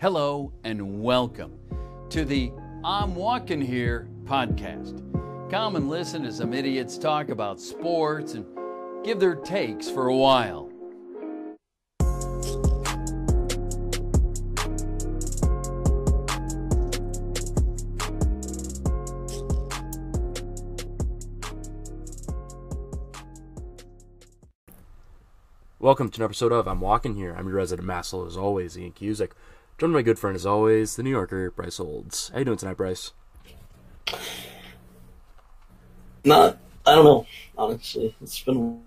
[0.00, 1.58] Hello and welcome
[2.08, 2.50] to the
[2.82, 4.98] I'm Walking Here podcast.
[5.50, 8.46] Come and listen to some idiots talk about sports and
[9.04, 10.70] give their takes for a while.
[25.78, 27.34] Welcome to an episode of I'm Walking Here.
[27.36, 29.32] I'm your resident Massel, as always, Ian Cusick.
[29.80, 32.28] Joined my good friend, as always, the New Yorker, Bryce Olds.
[32.34, 33.12] How you doing tonight, Bryce?
[36.22, 38.14] Not, I don't know, honestly.
[38.20, 38.82] It's been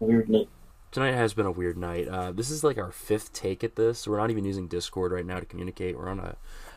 [0.00, 0.48] a weird night.
[0.92, 2.06] Tonight has been a weird night.
[2.06, 4.06] Uh, this is like our fifth take at this.
[4.06, 5.98] We're not even using Discord right now to communicate.
[5.98, 6.36] We're on a,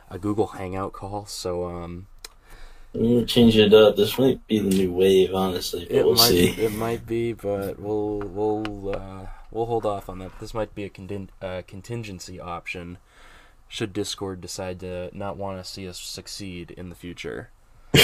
[0.09, 2.07] a Google Hangout call, so um,
[2.95, 3.95] I'm gonna change it up.
[3.95, 6.48] This might be the new wave, honestly, but it we'll might see.
[6.59, 10.40] it might be, but we'll we'll uh, we'll hold off on that.
[10.40, 12.98] This might be a uh, contingency option
[13.73, 17.49] should Discord decide to not want to see us succeed in the future.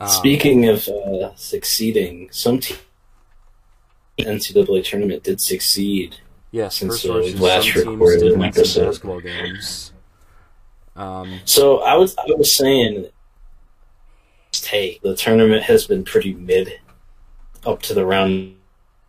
[0.00, 2.76] Um, Speaking of uh, succeeding, some team
[4.16, 6.18] NCAA tournament did succeed.
[6.52, 8.86] Yes, since, uh, last recorded episode.
[8.86, 9.92] basketball games.
[10.94, 13.08] Um, So I was, I was saying,
[14.52, 16.74] take the tournament has been pretty mid
[17.66, 18.54] up to the round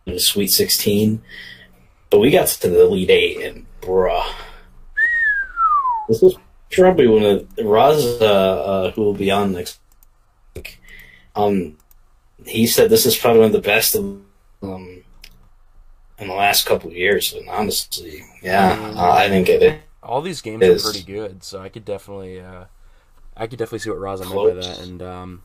[0.08, 1.22] of the Sweet 16,
[2.08, 4.26] but we got to the Elite Eight, and bruh,
[6.10, 6.34] this is
[6.72, 9.78] probably one of Raz, uh, uh, who will be on next
[10.56, 10.80] week.
[11.36, 11.78] Um,
[12.44, 14.04] he said this is probably one of the best of,
[14.62, 15.02] um,
[16.18, 18.96] in the last couple of years, and honestly, yeah, Mm.
[18.96, 19.80] uh, I didn't get it.
[20.02, 22.64] all these games Is- are pretty good, so I could definitely, uh,
[23.36, 25.42] I could definitely see what Raza meant by that, and um,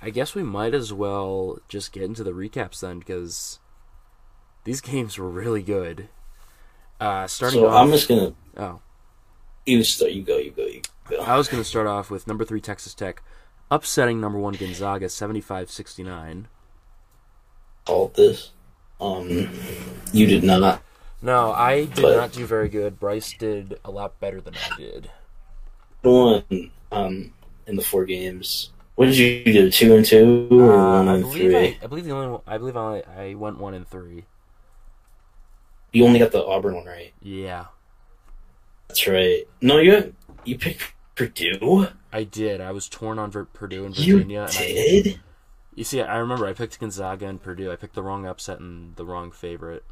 [0.00, 3.58] I guess we might as well just get into the recaps then, because
[4.64, 6.08] these games were really good.
[7.00, 8.80] Uh, starting So off, I'm just gonna oh,
[9.66, 10.12] You start.
[10.12, 10.36] You go.
[10.36, 10.64] You go.
[10.66, 11.18] You go.
[11.22, 13.22] I was going to start off with number three Texas Tech,
[13.70, 16.44] upsetting number one Gonzaga 75-69.
[17.86, 18.50] All this.
[19.00, 19.50] Um,
[20.12, 20.82] you did not.
[21.22, 22.98] No, I did But- not do very good.
[23.00, 25.10] Bryce did a lot better than I did.
[26.02, 27.32] One, Um,
[27.66, 28.70] in the four games.
[28.94, 29.70] What did you do?
[29.70, 31.56] Two and two, or Uh, one I and three?
[31.56, 34.24] I, I believe the only one- I believe I, I went one and three.
[35.92, 37.12] You only got the Auburn one right.
[37.22, 37.64] Yeah,
[38.88, 39.44] That's right.
[39.60, 40.14] No, you
[40.44, 41.88] you picked Purdue.
[42.12, 42.60] I did.
[42.60, 44.40] I was torn on Purdue and You Virginia.
[44.42, 45.20] and I, did.
[45.74, 47.72] you see, I remember I picked Gonzaga and Purdue.
[47.72, 49.84] I picked the wrong upset and the wrong favorite.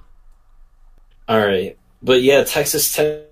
[1.29, 3.23] All right, but yeah, Texas Tech.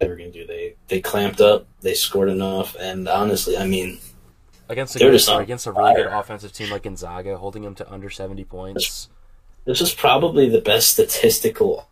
[0.00, 0.46] They were gonna do.
[0.46, 1.66] They they clamped up.
[1.80, 3.98] They scored enough, and honestly, I mean,
[4.68, 8.08] Against a, good, against a really good offensive team like Gonzaga, holding them to under
[8.08, 9.08] 70 points.
[9.66, 11.88] This was probably the best statistical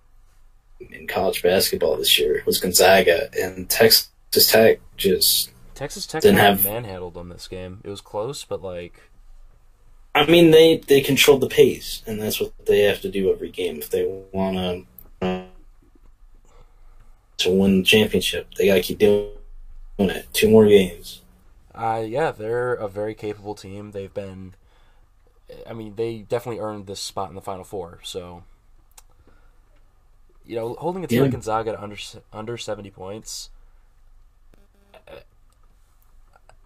[0.91, 6.65] in college basketball this year was Gonzaga and Texas Tech just Texas Tech Didn't have-
[6.65, 7.81] manhandled them this game.
[7.84, 9.00] It was close, but like
[10.15, 13.50] I mean they they controlled the pace and that's what they have to do every
[13.50, 14.56] game if they want
[15.21, 15.47] to
[17.38, 18.54] to win the championship.
[18.54, 19.28] They got to keep doing
[19.98, 20.26] it.
[20.32, 21.21] Two more games.
[21.75, 23.91] Uh, yeah, they're a very capable team.
[23.92, 24.54] They've been,
[25.69, 27.98] I mean, they definitely earned this spot in the Final Four.
[28.04, 28.44] So,
[30.44, 31.22] you know, holding a team Yeah.
[31.25, 31.97] like Gonzaga to under
[32.32, 33.50] under seventy points,
[35.08, 35.16] uh,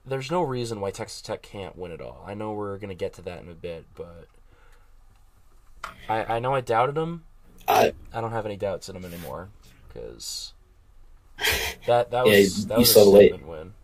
[0.05, 2.25] there's no reason why Texas Tech can't win it all.
[2.27, 4.27] I know we're gonna get to that in a bit, but
[6.09, 7.25] I I know I doubted them.
[7.69, 9.51] I I don't have any doubts in them anymore
[9.89, 10.53] because
[11.87, 13.75] that that was you- that was a statement win.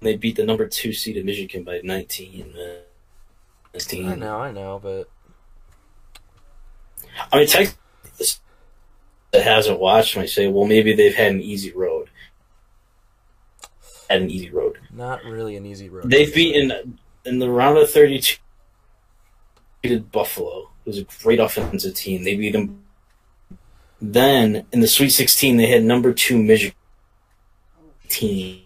[0.00, 2.52] they beat the number 2 seed in Michigan by 19.
[2.56, 2.78] Man.
[3.74, 4.08] 16.
[4.08, 5.08] I know, I know, but
[7.32, 8.40] I mean, Texas
[9.32, 12.08] that hasn't watched might say, well, maybe they've had an easy road.
[14.08, 14.78] Had an easy road.
[14.92, 16.10] not really an easy road.
[16.10, 18.38] They've beaten in the round of 32.
[19.80, 22.22] Beat Buffalo, who's a great offensive team.
[22.24, 22.84] They beat them.
[24.00, 26.76] Then in the Sweet 16, they had number two Michigan
[28.08, 28.62] team,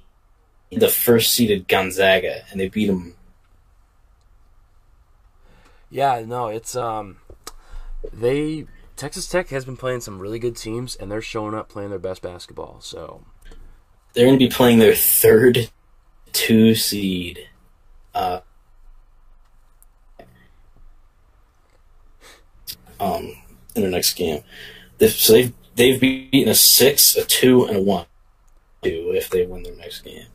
[0.70, 3.14] the first seeded Gonzaga, and they beat them.
[5.90, 7.18] Yeah, no, it's um,
[8.12, 8.66] they
[8.96, 11.98] Texas Tech has been playing some really good teams, and they're showing up playing their
[11.98, 12.80] best basketball.
[12.80, 13.22] So
[14.14, 15.70] They're going to be playing their third
[16.32, 17.48] two seed.
[18.14, 18.40] Uh,
[22.98, 23.36] um,
[23.74, 24.42] in their next game.
[24.98, 28.06] They've, so they've they've beaten a six, a two, and a one.
[28.82, 30.26] Two if they win their next game.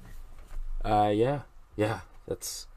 [0.84, 1.42] Uh, yeah,
[1.76, 2.68] yeah, that's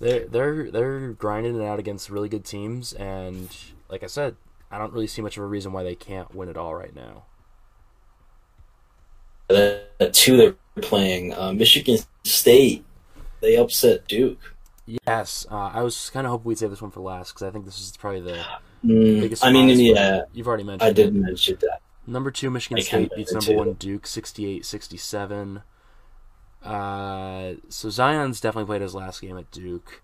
[0.00, 3.48] they're they're they're grinding it out against really good teams, and
[3.88, 4.36] like I said,
[4.70, 6.94] I don't really see much of a reason why they can't win it all right
[6.94, 7.24] now.
[9.48, 12.84] The, the two they're playing, uh, Michigan State,
[13.40, 14.38] they upset Duke.
[15.06, 17.50] Yes, uh, I was kind of hoping we'd save this one for last because I
[17.50, 18.44] think this is probably the
[18.84, 19.42] Mm, biggest.
[19.42, 20.86] I mean, yeah, you've already mentioned.
[20.90, 21.80] I did mention that.
[22.06, 23.56] Number two, Michigan I State beats number too.
[23.56, 25.62] one Duke 68-67.
[26.62, 30.02] Uh, so Zion's definitely played his last game at Duke.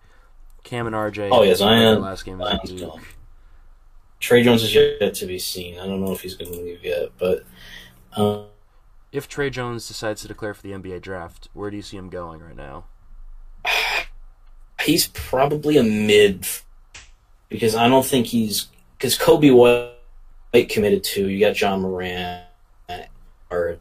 [0.64, 1.28] Cam and RJ.
[1.30, 2.90] Oh, yeah, Zion- last game at Zion's Duke.
[2.90, 3.00] gone.
[4.20, 5.78] Tre Jones is yet to be seen.
[5.78, 7.44] I don't know if he's going to leave yet, but
[8.16, 8.46] um,
[9.12, 12.10] If Tre Jones decides to declare for the NBA draft, where do you see him
[12.10, 12.84] going right now?
[14.84, 16.46] he's probably a mid
[17.48, 21.28] because I don't think he's because Coby White committed to.
[21.28, 22.44] You got John Morant,
[23.50, 23.78] or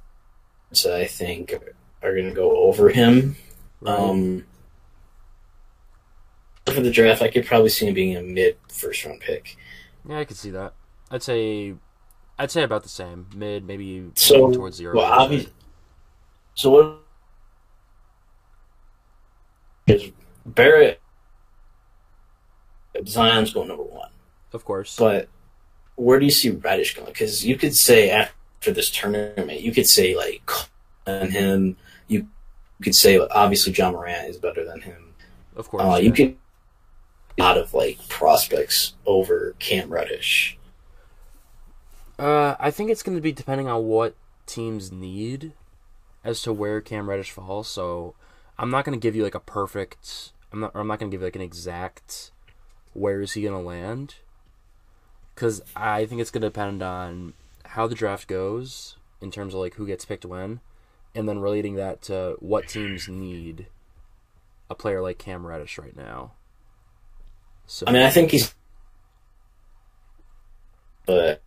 [0.72, 1.54] so I think
[2.02, 3.36] are going to go over him.
[3.82, 3.98] Right.
[3.98, 4.46] Um,
[6.66, 9.58] for the draft, I could probably see him being a mid first round pick.
[10.08, 10.74] Yeah, I could see that.
[11.12, 11.74] I'd say,
[12.38, 14.98] I'd say about the same, mid, maybe So, towards the early.
[14.98, 15.52] well, obviously,
[16.54, 17.00] so what?
[19.88, 20.12] Is
[20.46, 21.02] Barrett
[23.08, 24.10] Zion's going number one,
[24.54, 24.96] of course.
[24.96, 25.28] but
[25.96, 27.08] where do you see Reddish going?
[27.08, 30.50] Because you could say after this tournament, you could say like
[31.06, 31.78] and him.
[32.08, 32.28] You
[32.82, 35.14] could say obviously John Morant is better than him.
[35.56, 35.84] of course.
[35.84, 35.98] Uh, yeah.
[35.98, 36.36] you could a
[37.40, 40.58] lot of like prospects over Cam Reddish.
[42.18, 44.16] Uh, I think it's going to be depending on what
[44.46, 45.54] teams need
[46.24, 47.68] as to where Cam Reddish falls.
[47.70, 48.16] So
[48.58, 50.32] I'm not going to give you like a perfect.
[50.52, 50.72] I'm not.
[50.76, 52.32] I'm not going to give you like an exact.
[52.94, 54.16] Where is he going to land?
[55.34, 57.34] Because I think it's going to depend on
[57.64, 60.60] how the draft goes in terms of like who gets picked when,
[61.16, 63.68] and then relating that to what teams need
[64.70, 66.32] a player like Cam Reddish right now.
[67.72, 68.56] So I mean, I think he's
[71.06, 71.40] but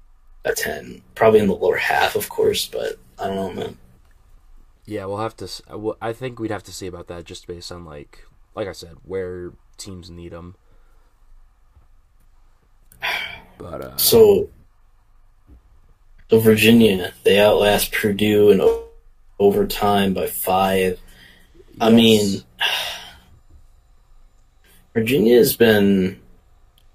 [0.45, 2.65] a ten, probably in the lower half, of course.
[2.67, 3.77] But I don't know, man.
[4.87, 5.49] Yeah, we'll have to.
[5.69, 8.25] uh, I think we'd have to see about that, just based on like,
[8.55, 10.55] like I said, where teams need them.
[13.59, 14.49] But uh, So,
[16.31, 18.61] so Virginia, they outlast Purdue in
[19.41, 21.01] overtime by five.
[21.81, 22.43] I mean,
[24.95, 26.21] Virginia has been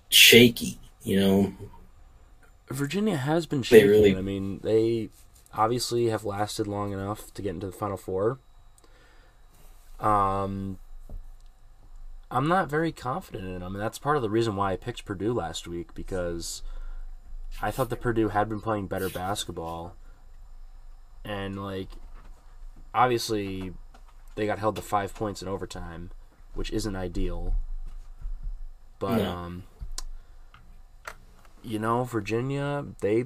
[0.10, 0.80] shaky.
[1.04, 1.54] You know,
[2.70, 3.88] Virginia has been They shaky.
[3.88, 5.10] really- I mean, they
[5.54, 8.40] obviously have lasted long enough to get into the Final Four.
[10.00, 10.78] Um,
[12.30, 15.06] I'm not very confident in them, and that's part of the reason why I picked
[15.06, 16.62] Purdue last week because
[17.62, 19.96] I thought that Purdue had been playing better basketball,
[21.24, 21.90] and like,
[22.94, 23.74] obviously,
[24.36, 26.12] they got held to five points in overtime,
[26.54, 27.56] which isn't ideal.
[29.00, 29.32] But No.
[29.32, 29.64] um,
[31.64, 33.26] you know, Virginia, they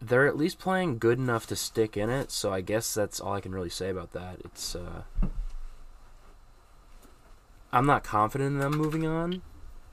[0.00, 3.32] they're at least playing good enough to stick in it, so I guess that's all
[3.32, 4.40] I can really say about that.
[4.44, 5.02] It's uh
[7.72, 9.42] I'm not confident in them moving on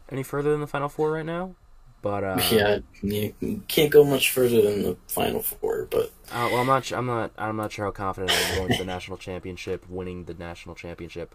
[0.10, 1.56] any further than the final four right now.
[2.02, 5.88] But uh yeah, you can't go much further than the final four.
[5.90, 6.92] But Uh, well, I'm not.
[6.92, 7.32] I'm not.
[7.38, 10.76] I'm not sure how confident I am going to the national championship, winning the national
[10.76, 11.34] championship.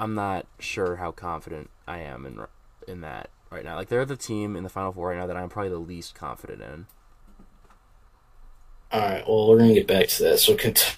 [0.00, 2.40] I'm not sure how confident I am in
[2.88, 3.76] in that right now.
[3.76, 6.14] Like they're the team in the final four right now that I'm probably the least
[6.14, 6.86] confident in.
[8.90, 10.38] all right, well, we're gonna get back to that.
[10.38, 10.96] So Kentucky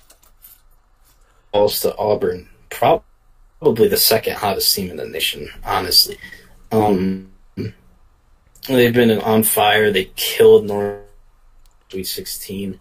[1.52, 6.16] falls to Auburn, probably the second hottest team in the nation, honestly.
[6.70, 7.32] Um,
[8.68, 9.90] they've been on fire.
[9.90, 11.00] They killed North
[11.90, 12.80] Sweet Sixteen.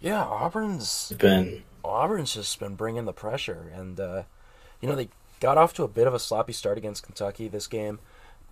[0.00, 4.22] Yeah, Auburn's They've been Auburn's just been bringing the pressure, and uh,
[4.82, 5.08] you know they
[5.40, 7.98] got off to a bit of a sloppy start against Kentucky this game.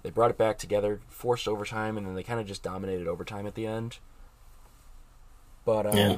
[0.02, 3.46] They brought it back together, forced overtime, and then they kind of just dominated overtime
[3.46, 3.98] at the end.
[5.66, 6.16] But um, Yeah.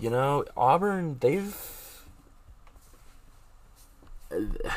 [0.00, 1.54] you know, Auburn they've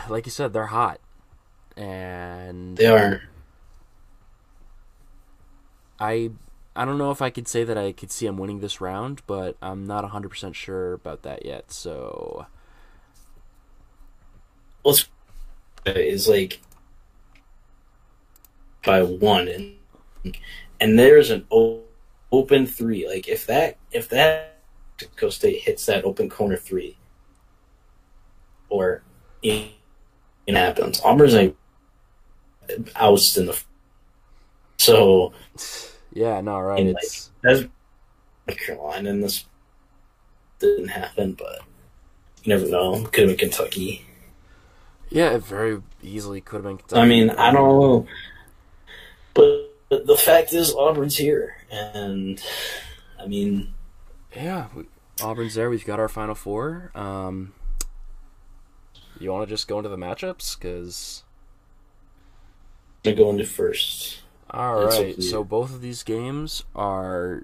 [0.10, 1.00] like you said they're hot,
[1.77, 3.22] and they are.
[6.00, 6.31] I
[6.75, 9.22] I don't know if I could say that I could see them winning this round,
[9.27, 11.72] but I'm not 100% sure about that yet.
[11.72, 12.48] So
[14.84, 15.08] Let's
[15.86, 16.60] is like
[18.86, 20.38] by one, and
[20.80, 21.46] and there's an
[22.32, 23.08] open three.
[23.08, 24.58] Like if that if that
[25.00, 26.98] Mexico State hits that open corner three,
[28.70, 29.04] or
[29.42, 29.72] it,
[30.48, 31.56] it happens, Auburn's like
[32.96, 33.62] oust in the.
[34.78, 35.34] So
[36.14, 36.80] yeah, no, right.
[36.80, 37.64] And, It's that's
[38.48, 39.46] Carolina, and this
[40.60, 41.60] didn't happen, but
[42.44, 43.04] you never know.
[43.06, 44.06] Could have been Kentucky.
[45.12, 46.77] Yeah, it very easily could have been.
[46.77, 47.01] Kentucky.
[47.01, 48.08] I mean, I don't know,
[49.34, 52.41] but, but the fact is, Auburn's here, and
[53.20, 53.74] I mean,
[54.36, 54.86] Yeah, we,
[55.22, 55.70] Auburn's there.
[55.70, 56.91] We've got our final four.
[56.96, 57.53] Um,
[59.20, 60.58] you want to just go into the matchups?
[60.58, 61.24] Because
[63.06, 64.22] I'm go into first.
[64.50, 67.44] all That's right, so both of these games are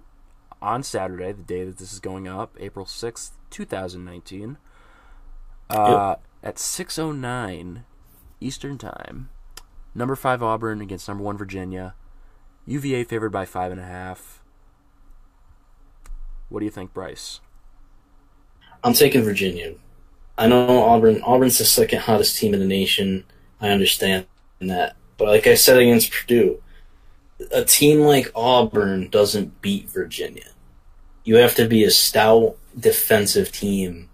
[0.62, 4.57] on Saturday, the day that this is going up, April sixth, two thousand nineteen,
[5.69, 7.84] uh, at six oh nine
[8.39, 9.29] Eastern time.
[9.96, 11.96] Number five Auburn against number one Virginia.
[12.65, 14.44] UVA favored by five and a half.
[16.50, 17.39] What do you think, Bryce?
[18.84, 19.74] I'm taking Virginia.
[20.38, 21.22] I know Auburn.
[21.24, 23.24] Auburn's the second hottest team in the nation.
[23.60, 24.27] I understand
[24.62, 26.62] that, but like I said against Purdue,
[27.51, 30.51] a team like Auburn doesn't beat Virginia.
[31.24, 34.10] You have to be a stout defensive team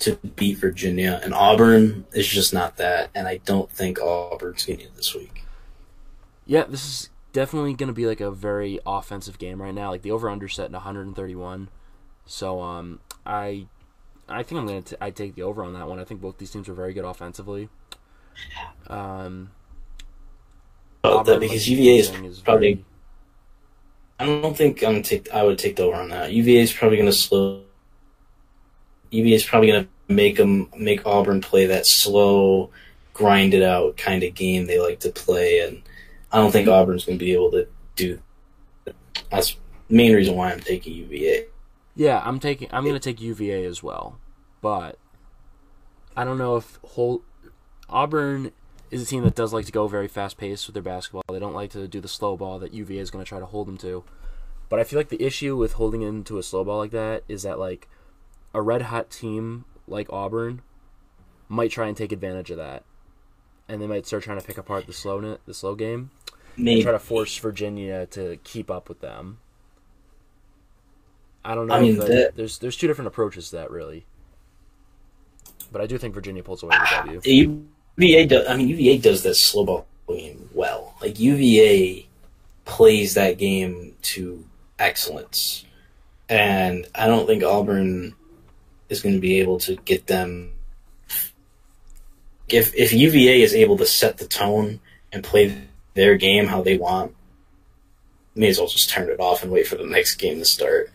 [0.00, 3.10] to beat Virginia, and Auburn is just not that.
[3.14, 5.44] And I don't think Auburn's getting it this week.
[6.46, 9.90] Yeah, this is definitely going to be like a very offensive game right now.
[9.90, 11.68] Like the over under set at 131.
[12.26, 13.66] So um I
[14.28, 15.98] I think I'm going to I take the over on that one.
[15.98, 17.68] I think both these teams are very good offensively.
[18.88, 19.50] Um
[21.04, 22.74] Auburn, that, because UVA is is probably.
[22.74, 22.84] very-
[24.18, 25.30] I don't think I'm gonna take.
[25.32, 26.30] I would take the over on that.
[26.32, 27.62] UVA is probably going to slow.
[29.10, 32.70] UVA is probably going to make them make Auburn play that slow,
[33.12, 35.82] grinded out kind of game they like to play, and
[36.32, 38.20] I don't think Auburn's going to be able to do.
[39.30, 39.56] That's
[39.88, 41.46] the main reason why I'm taking UVA.
[41.94, 44.18] Yeah, I'm taking I'm going to take UVA as well.
[44.60, 44.98] But
[46.16, 47.22] I don't know if whole
[47.88, 48.52] Auburn
[48.90, 51.22] is a team that does like to go very fast paced with their basketball.
[51.28, 53.46] They don't like to do the slow ball that UVA is going to try to
[53.46, 54.04] hold them to.
[54.68, 57.42] But I feel like the issue with holding into a slow ball like that is
[57.42, 57.88] that like
[58.54, 60.62] a red hot team like Auburn
[61.48, 62.84] might try and take advantage of that,
[63.68, 66.10] and they might start trying to pick apart the slow the slow game
[66.56, 69.38] Maybe try to force Virginia to keep up with them.
[71.44, 71.74] I don't know.
[71.74, 74.04] I mean, if uh, that- there's there's two different approaches to that really,
[75.72, 77.20] but I do think Virginia pulls away with W.
[77.96, 78.26] UVA.
[78.26, 80.94] Does, I mean, UVA does this slow ball game well.
[81.00, 82.06] Like UVA
[82.64, 84.44] plays that game to
[84.78, 85.64] excellence,
[86.28, 88.14] and I don't think Auburn
[88.90, 90.52] is going to be able to get them.
[92.48, 94.80] If if UVA is able to set the tone
[95.12, 95.56] and play
[95.94, 97.14] their game how they want,
[98.34, 100.90] may as well just turn it off and wait for the next game to start.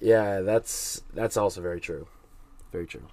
[0.00, 2.06] Yeah, that's that's also very true.
[2.72, 3.06] Very true.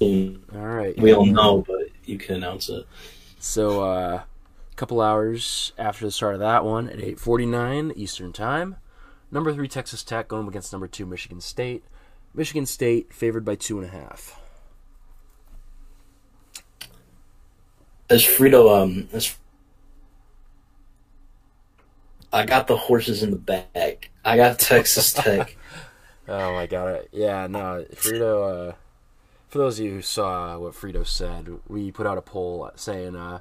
[0.00, 0.98] All right.
[0.98, 2.86] We all know, but you can announce it.
[3.38, 4.22] So uh,
[4.76, 8.76] a couple hours after the start of that one at 8:49 Eastern Time,
[9.30, 11.82] number three Texas Tech going against number two Michigan State.
[12.34, 14.38] Michigan State favored by two and a half.
[18.08, 19.36] as Frito, um, as
[22.32, 24.10] I got the horses in the bag.
[24.24, 25.56] I got Texas Tech.
[26.28, 27.06] Oh my god!
[27.12, 28.70] Yeah, no, Frito.
[28.70, 28.72] Uh,
[29.46, 33.14] for those of you who saw what Frito said, we put out a poll saying
[33.14, 33.38] uh,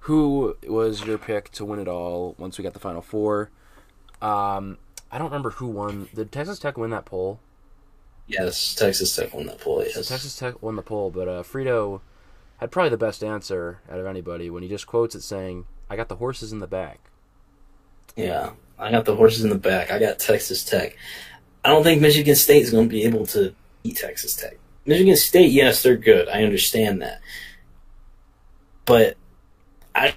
[0.00, 3.50] who was your pick to win it all once we got the final four.
[4.22, 4.78] Um,
[5.10, 6.08] I don't remember who won.
[6.14, 7.40] Did Texas Tech win that poll?
[8.30, 9.82] yes, Texas Tech won that poll.
[9.82, 10.08] Yes.
[10.08, 12.00] Texas Tech won the poll, but uh, Frito
[12.58, 15.96] had probably the best answer out of anybody when he just quotes it saying, "I
[15.96, 17.00] got the horses in the back."
[18.16, 19.90] Yeah, I got the horses in the back.
[19.90, 20.96] I got Texas Tech.
[21.64, 24.58] I don't think Michigan State is going to be able to beat Texas Tech.
[24.86, 26.28] Michigan State, yes, they're good.
[26.28, 27.20] I understand that,
[28.86, 29.16] but
[29.94, 30.14] I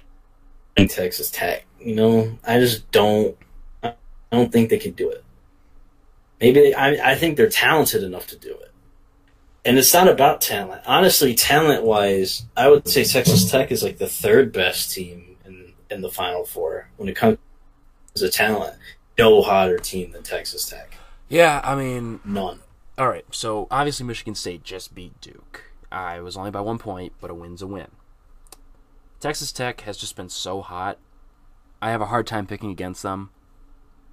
[0.76, 1.64] think Texas Tech.
[1.80, 3.36] You know, I just don't.
[3.82, 3.94] I
[4.32, 5.22] don't think they can do it.
[6.40, 7.12] Maybe they, I.
[7.12, 8.72] I think they're talented enough to do it,
[9.64, 10.82] and it's not about talent.
[10.86, 15.72] Honestly, talent wise, I would say Texas Tech is like the third best team in
[15.90, 17.38] in the Final Four when it comes
[18.14, 18.76] to talent.
[19.18, 20.96] No hotter team than Texas Tech.
[21.28, 22.58] Yeah, I mean, None.
[22.98, 23.24] all right.
[23.30, 25.62] So obviously, Michigan State just beat Duke.
[25.92, 27.86] I was only by one point, but a win's a win.
[29.24, 30.98] Texas Tech has just been so hot.
[31.80, 33.30] I have a hard time picking against them,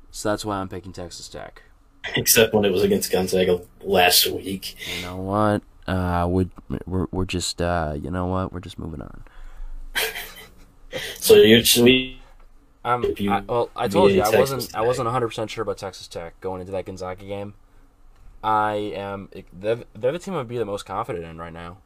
[0.09, 1.63] so that's why I'm picking Texas Tech.
[2.15, 4.77] Except when it was against Gonzaga last week.
[4.95, 5.63] You know what?
[5.85, 6.49] Uh, we
[6.85, 8.53] we're we're just uh, you know what?
[8.53, 9.23] We're just moving on.
[11.19, 12.21] So you're we
[12.85, 15.63] Um, you I, well, I told you I Texas wasn't I wasn't 100 percent sure
[15.63, 17.53] about Texas Tech going into that Gonzaga game.
[18.41, 21.79] I am they're, they're the team I'd be the most confident in right now.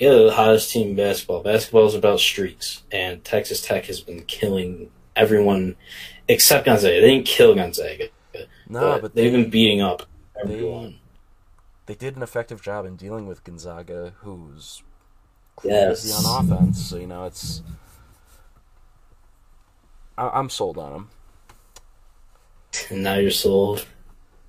[0.00, 1.42] Yeah, they're the hottest team in basketball.
[1.42, 5.76] Basketball is about streaks, and Texas Tech has been killing everyone
[6.26, 7.00] except Gonzaga.
[7.00, 8.08] They didn't kill Gonzaga,
[8.68, 10.04] No, but, but they've they been beating up
[10.42, 10.98] everyone.
[11.86, 14.82] they did an effective job in dealing with Gonzaga, who's
[15.56, 16.24] crazy Yes.
[16.26, 16.80] on offense.
[16.84, 17.62] So you know, it's
[20.16, 21.10] I, I'm sold on them.
[22.90, 23.84] Now you're sold.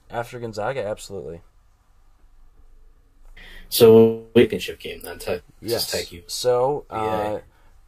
[0.09, 1.41] After Gonzaga, absolutely.
[3.71, 5.19] So championship game then.
[5.61, 5.89] Yes.
[5.89, 6.23] Tech you.
[6.27, 7.39] So, uh,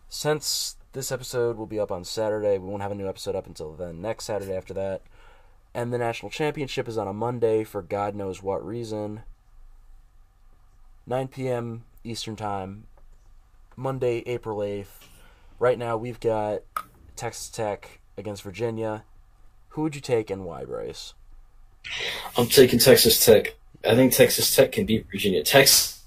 [0.07, 3.47] since this episode will be up on Saturday, we won't have a new episode up
[3.47, 4.01] until then.
[4.01, 5.01] Next Saturday after that,
[5.73, 9.23] and the national championship is on a Monday for God knows what reason.
[11.05, 11.83] 9 p.m.
[12.05, 12.85] Eastern time,
[13.75, 15.09] Monday, April 8th.
[15.59, 16.61] Right now, we've got
[17.17, 19.03] Texas Tech against Virginia.
[19.69, 21.13] Who would you take and why, Bryce?
[22.37, 23.55] I'm taking Texas Tech.
[23.85, 25.43] I think Texas Tech can beat Virginia.
[25.43, 26.03] Texas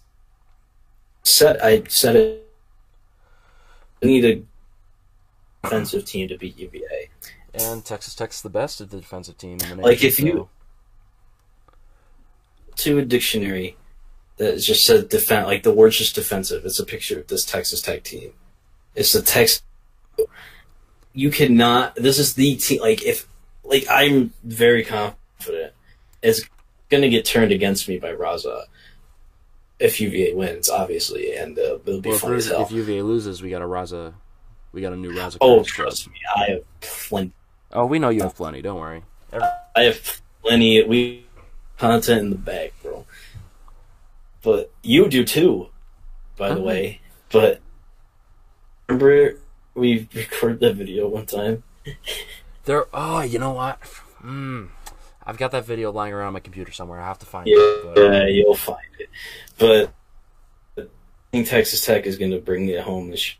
[1.22, 1.62] set.
[1.62, 2.48] I said it.
[4.02, 4.42] We need a
[5.62, 7.10] defensive team to beat UVA.
[7.54, 9.82] And Texas Tech's the best of the defensive team in the.
[9.82, 10.48] Like, if you-
[12.76, 13.76] To a dictionary
[14.36, 16.64] that just said defend, like the word's just defensive.
[16.66, 18.32] It's a picture of this Texas Tech team.
[18.94, 19.62] It's the Tex.
[21.14, 21.94] You cannot.
[21.96, 22.80] This is the team.
[22.82, 23.26] Like if,
[23.64, 25.72] like I'm very confident,
[26.88, 28.64] it's gonna get turned against me by Raza.
[29.78, 32.62] If UVA wins, obviously, and uh, it'll be Well, fun as hell.
[32.62, 34.14] if UVA loses, we got a Raza.
[34.72, 35.36] We got a new Raza.
[35.40, 37.32] oh, trust me, I have plenty.
[37.72, 38.62] Oh, we know you have plenty.
[38.62, 39.02] Don't worry.
[39.32, 40.82] Every- I have plenty.
[40.84, 41.26] We
[41.78, 43.04] content in the bag, bro.
[44.42, 45.68] But you do too,
[46.36, 46.62] by the Uh-huh.
[46.62, 47.00] way.
[47.30, 47.60] But
[48.88, 49.38] remember
[49.74, 51.62] we recorded that video one time.
[52.64, 52.86] There.
[52.92, 53.78] Oh, you know what?
[54.20, 54.64] Hmm.
[55.26, 57.00] I've got that video lying around on my computer somewhere.
[57.00, 57.94] I have to find Yeah, it.
[57.94, 59.08] But, yeah, you'll find it.
[59.58, 59.92] But
[60.78, 60.86] I
[61.32, 63.34] think Texas Tech is going to bring it home this.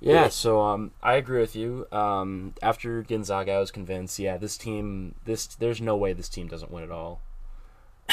[0.00, 0.28] yeah.
[0.28, 1.86] So um, I agree with you.
[1.92, 4.18] Um, after Gonzaga, I was convinced.
[4.18, 5.14] Yeah, this team.
[5.24, 7.20] This there's no way this team doesn't win at all.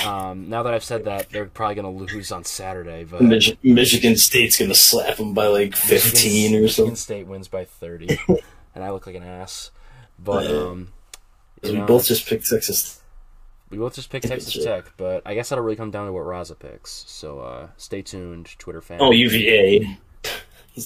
[0.06, 3.04] Um, now that I've said that, they're probably gonna lose on Saturday.
[3.04, 6.96] But Mich- Michigan State's going to slap them by like fifteen Michigan, or Michigan something.
[6.96, 8.18] State wins by thirty,
[8.76, 9.70] and I look like an ass.
[10.18, 10.94] But um,
[11.64, 13.02] We know, both just picked Texas.
[13.70, 16.24] we both just picked Texas Tech, but I guess that'll really come down to what
[16.24, 17.04] Raza picks.
[17.08, 19.02] So uh, stay tuned, Twitter fans.
[19.04, 19.98] Oh, UVA.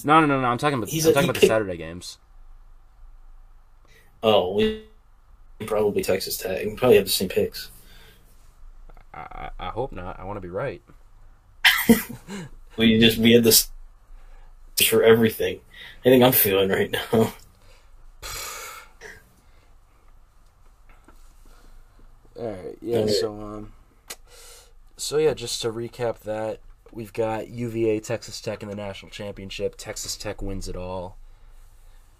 [0.04, 0.46] No, no, no, no.
[0.48, 0.90] I'm talking about.
[0.90, 2.18] He's I'm a- talking about the Saturday games.
[4.22, 4.84] Oh, we
[5.64, 6.66] probably Texas Tech.
[6.66, 7.70] We probably have the same picks.
[9.14, 10.20] I, I, I hope not.
[10.20, 10.82] I want to be right.
[12.76, 13.70] We just we had this
[14.86, 15.60] for everything.
[16.04, 17.32] I think I'm feeling right now.
[22.38, 22.78] All right.
[22.80, 23.06] Yeah.
[23.06, 23.72] So um.
[24.96, 26.60] So yeah, just to recap that,
[26.92, 29.76] we've got UVA, Texas Tech in the national championship.
[29.76, 31.16] Texas Tech wins it all.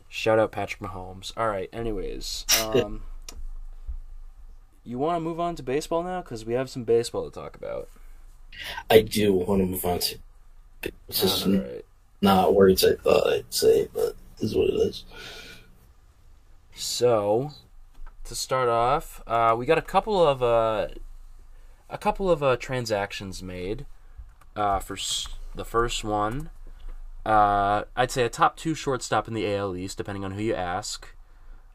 [0.08, 1.32] Shout out Patrick Mahomes.
[1.36, 1.68] All right.
[1.72, 3.02] Anyways, um,
[4.84, 7.56] you want to move on to baseball now because we have some baseball to talk
[7.56, 7.88] about.
[8.88, 10.18] I do want to move on to.
[11.08, 11.84] Is All right.
[12.22, 15.04] not words I thought I'd say, but this is what it is.
[16.74, 17.50] So,
[18.28, 20.88] to start off, uh, we got a couple of uh,
[21.90, 23.86] a couple of uh, transactions made.
[24.56, 26.50] Uh, for s- the first one,
[27.24, 30.54] uh, I'd say a top two shortstop in the AL East, depending on who you
[30.54, 31.08] ask.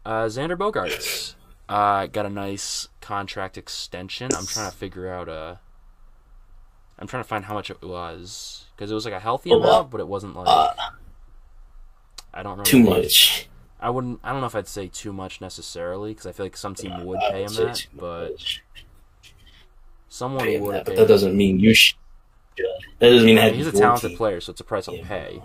[0.05, 1.35] Uh, Xander Bogaerts
[1.69, 4.29] uh, got a nice contract extension.
[4.35, 5.55] I'm trying to figure out Uh,
[6.99, 9.89] I'm trying to find how much it was because it was like a healthy amount,
[9.91, 10.47] but it wasn't like
[12.33, 13.47] I don't remember too much.
[13.83, 14.21] I wouldn't.
[14.23, 17.05] I don't know if I'd say too much necessarily because I feel like some team
[17.05, 18.59] would pay him that, but
[20.07, 20.75] someone would.
[20.75, 21.97] that, but that doesn't mean you should.
[22.99, 24.17] That doesn't mean that he's a talented team.
[24.17, 25.03] player, so it's a price I'll Yeah.
[25.03, 25.41] pay.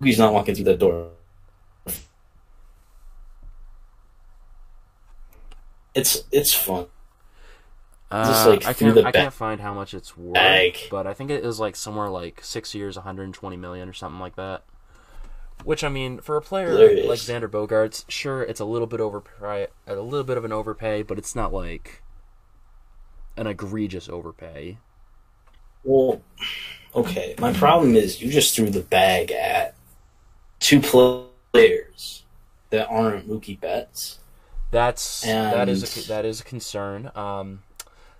[0.00, 1.10] He's not walking through that door.
[5.94, 6.86] It's it's fun.
[8.10, 9.04] Just, Uh, like, I can't.
[9.04, 10.78] I can't find how much it's worth, bag.
[10.88, 14.36] but I think it is like somewhere like six years, 120 million or something like
[14.36, 14.62] that.
[15.64, 17.06] Which I mean, for a player Hilarious.
[17.08, 21.02] like Xander Bogaerts, sure, it's a little bit overpay, a little bit of an overpay,
[21.02, 22.02] but it's not like
[23.36, 24.78] an egregious overpay.
[25.82, 26.20] Well,
[26.94, 27.34] okay.
[27.38, 29.74] My problem is you just threw the bag at
[30.60, 32.24] two players
[32.70, 34.18] that aren't Mookie Betts.
[34.70, 37.10] That's that is a, that is a concern.
[37.14, 37.62] Um,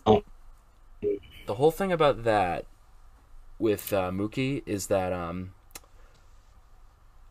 [0.07, 0.23] Oh.
[1.47, 2.67] the whole thing about that
[3.59, 5.55] with uh, Mookie is that um,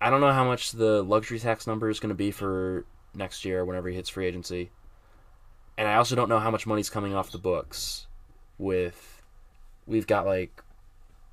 [0.03, 2.83] I don't know how much the luxury tax number is going to be for
[3.15, 4.69] next year whenever he hits free agency,
[5.77, 8.07] and I also don't know how much money's coming off the books.
[8.57, 9.21] With
[9.87, 10.61] we've got like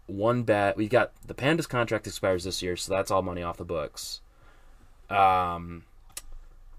[0.06, 3.56] one bet, we've got the Pandas contract expires this year, so that's all money off
[3.56, 4.20] the books.
[5.10, 5.82] Um,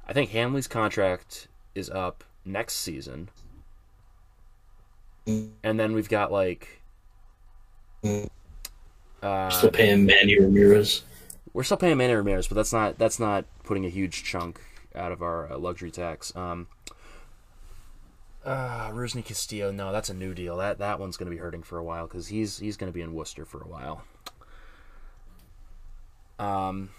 [0.07, 3.29] I think Hanley's contract is up next season.
[5.27, 6.81] And then we've got like
[9.21, 11.03] Uh, Still paying Manny Ramirez.
[11.53, 14.61] We're still paying Manny Ramirez, but that's not that's not putting a huge chunk
[14.95, 16.35] out of our uh, luxury tax.
[16.35, 16.67] Um,
[18.43, 20.57] uh, Rusney Castillo, no, that's a new deal.
[20.57, 22.95] That that one's going to be hurting for a while because he's he's going to
[22.95, 24.03] be in Worcester for a while.
[26.39, 26.89] Um,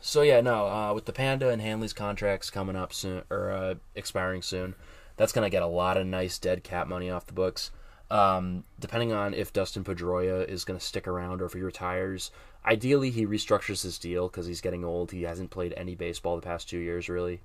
[0.00, 3.74] so yeah, no, uh, with the Panda and Hanley's contracts coming up soon or uh,
[3.94, 4.74] expiring soon,
[5.16, 7.70] that's going to get a lot of nice dead cap money off the books.
[8.10, 12.30] Um, depending on if Dustin Pedroia is going to stick around or if he retires,
[12.68, 15.10] ideally he restructures his deal because he's getting old.
[15.10, 17.40] He hasn't played any baseball the past two years, really.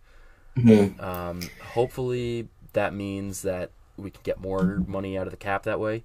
[1.00, 5.80] Um, hopefully that means that we can get more money out of the cap that
[5.80, 6.04] way.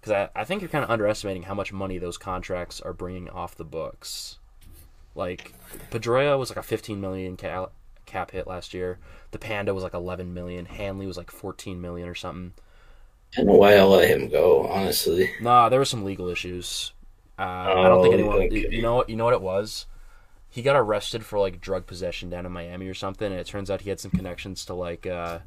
[0.00, 3.30] Because I, I think you're kind of underestimating how much money those contracts are bringing
[3.30, 4.38] off the books.
[5.14, 5.52] Like
[5.90, 7.68] Pedroia was like a 15 million ca-
[8.06, 8.98] cap hit last year.
[9.30, 10.66] The Panda was like 11 million.
[10.66, 12.52] Hanley was like 14 million or something.
[13.34, 15.30] I don't know why I let him go, honestly.
[15.40, 16.92] Nah, there were some legal issues.
[17.42, 18.36] Uh, I don't think Oh, anyone.
[18.42, 18.68] okay.
[18.70, 19.08] You know what?
[19.10, 19.86] You know what it was.
[20.50, 23.70] He got arrested for like drug possession down in Miami or something, and it turns
[23.70, 25.40] out he had some connections to like uh,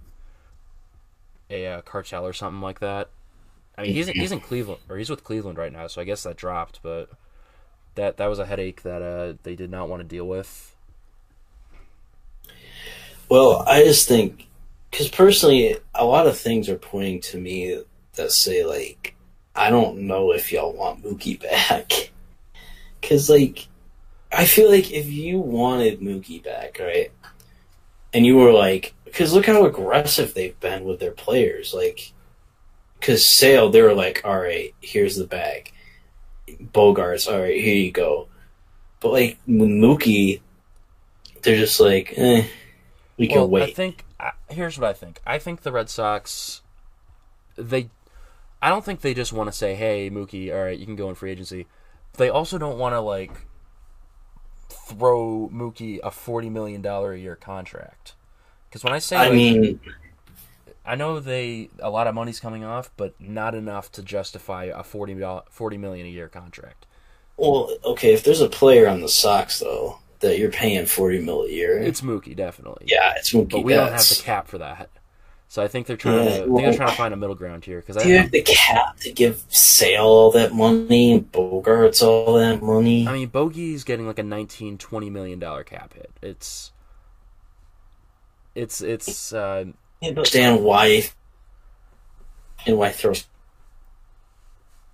[1.49, 3.10] a uh, cartel or something like that.
[3.77, 6.23] I mean, he's he's in Cleveland or he's with Cleveland right now, so I guess
[6.23, 6.79] that dropped.
[6.81, 7.10] But
[7.95, 10.75] that that was a headache that uh, they did not want to deal with.
[13.29, 14.47] Well, I just think,
[14.91, 17.81] because personally, a lot of things are pointing to me
[18.15, 19.14] that say, like,
[19.55, 21.91] I don't know if y'all want Mookie back.
[23.01, 23.67] Because, like,
[24.31, 27.11] I feel like if you wanted Mookie back, right,
[28.11, 31.71] and you were like, because look how aggressive they've been with their players.
[31.71, 32.13] Like,
[32.99, 35.71] because Sale, they were like, all right, here's the bag.
[36.49, 38.27] Bogaerts, all right, here you go.
[39.01, 40.41] But, like, Mookie,
[41.43, 42.47] they're just like, eh,
[43.17, 43.69] we can well, wait.
[43.69, 44.03] I think
[44.49, 45.21] here's what I think.
[45.25, 46.61] I think the Red Sox,
[47.55, 47.89] they,
[48.65, 51.08] I don't think they just want to say, "Hey, Mookie, all right, you can go
[51.10, 51.67] in free agency."
[52.17, 53.32] They also don't want to like
[54.69, 58.15] throw Mookie a forty million dollar a year contract.
[58.69, 59.80] Because when I say, I like, mean,
[60.86, 64.84] I know they a lot of money's coming off, but not enough to justify a
[64.84, 66.86] 40, doll- 40 million a year contract.
[67.38, 71.43] well, okay, if there's a player on the Sox though that you're paying forty mil
[71.43, 72.88] a year, It's Mookie, definitely.
[72.88, 74.89] yeah, it's Mookie but we don't have the cap for that.
[75.47, 76.29] So I think they're trying Yeah, to.
[76.29, 78.21] I think well- they're trying to find a middle ground here because Do you I,
[78.21, 83.08] have the cap to give Sale all that money and Bogaerts all that money?
[83.08, 86.12] I mean, Bogey's getting like a 19, 20 million dollar cap hit.
[86.21, 86.71] It's,
[88.53, 89.34] it's, it's.
[89.34, 89.65] Uh,
[90.03, 91.03] I understand why
[92.65, 93.25] and why throws.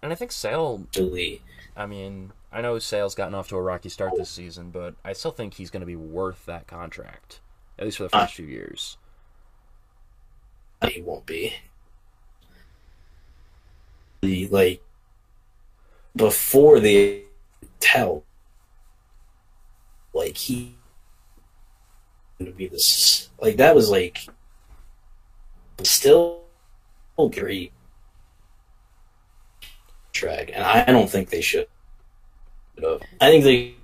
[0.02, 0.88] and I think Sale.
[0.98, 1.42] Lee.
[1.76, 5.14] I mean, I know Sale's gotten off to a rocky start this season, but I
[5.14, 7.40] still think he's going to be worth that contract,
[7.80, 8.98] at least for the first few years.
[10.88, 11.54] He won't be.
[14.24, 14.82] Like
[16.16, 17.24] before the
[17.80, 18.24] tell,
[20.14, 20.76] like he
[22.40, 24.28] to be this like that was like
[25.84, 26.42] still
[27.32, 27.72] great
[30.12, 31.68] track, and I don't think they should.
[32.84, 33.76] I think they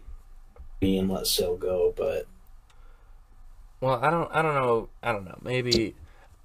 [0.79, 2.25] be and let Sale go, but
[3.79, 4.29] Well, I don't.
[4.33, 4.89] I don't know.
[5.03, 5.37] I don't know.
[5.43, 5.95] Maybe.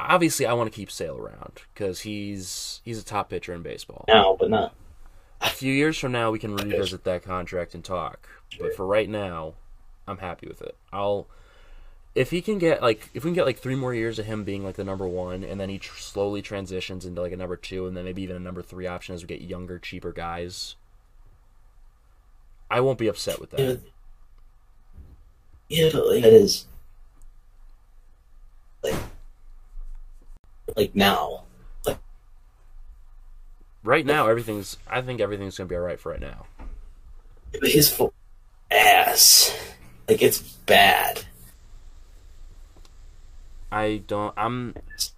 [0.09, 4.05] Obviously, I want to keep Sale around because he's he's a top pitcher in baseball.
[4.09, 4.75] now, but not.
[5.41, 8.29] A few years from now, we can revisit that contract and talk.
[8.61, 9.55] But for right now,
[10.07, 10.77] I'm happy with it.
[10.93, 11.27] I'll
[12.15, 14.45] if he can get like if we can get like three more years of him
[14.45, 17.57] being like the number one, and then he tr- slowly transitions into like a number
[17.57, 20.77] two, and then maybe even a number three option as we get younger, cheaper guys.
[22.71, 23.81] I won't be upset with Yeah, that.
[25.69, 26.67] yeah, but like that is
[28.83, 28.95] like
[30.77, 31.45] like now.
[31.87, 31.99] Like,
[33.85, 34.77] Right now, everything's.
[34.89, 36.47] I think everything's gonna be all right for right now.
[37.63, 38.01] His
[38.71, 39.57] ass,
[40.09, 41.25] like it's bad.
[43.73, 44.35] I don't.
[44.37, 44.75] I'm.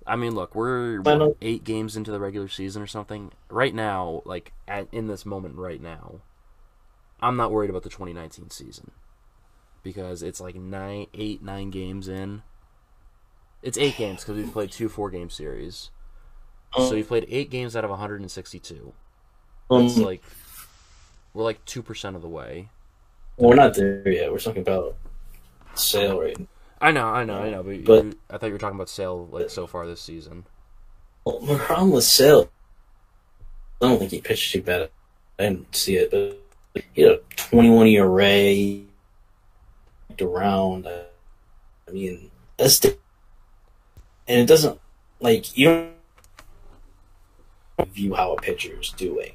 [0.06, 3.32] I mean, look, we're what, eight games into the regular season or something.
[3.50, 6.20] Right now, like at, in this moment, right now,
[7.20, 8.92] I'm not worried about the 2019 season
[9.82, 12.42] because it's like nine, eight, nine games in.
[13.64, 15.90] It's eight games because we've played two four-game series.
[16.76, 18.92] Um, So we've played eight games out of 162.
[19.70, 20.22] Um, It's like
[21.32, 22.68] we're like two percent of the way.
[23.38, 24.30] we're not there yet.
[24.30, 24.96] We're talking about
[25.74, 26.36] sale rate.
[26.80, 27.62] I know, I know, I know.
[27.62, 30.44] But, But- you, I thought you were talking about sale like so far this season.
[31.24, 32.50] Well, my problem with Sale,
[33.80, 34.90] I don't think he pitched too bad.
[35.38, 38.80] I didn't see it, but he had a 21 ERA
[40.20, 40.86] around.
[40.86, 42.98] I mean, that's the,
[44.26, 44.80] and it doesn't
[45.20, 45.90] like you
[47.78, 49.32] don't view how a pitcher is doing.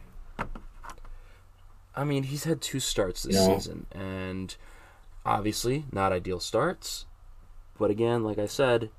[1.96, 3.56] I mean, he's had two starts this No.
[3.58, 4.56] season, and
[5.26, 7.06] obviously not ideal starts.
[7.78, 8.90] But again, like I said,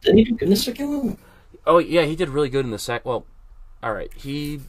[0.00, 1.18] Didn't he do good in the second one?
[1.66, 3.08] oh yeah, he did really good in the second.
[3.08, 3.26] Well,
[3.82, 4.60] all right, he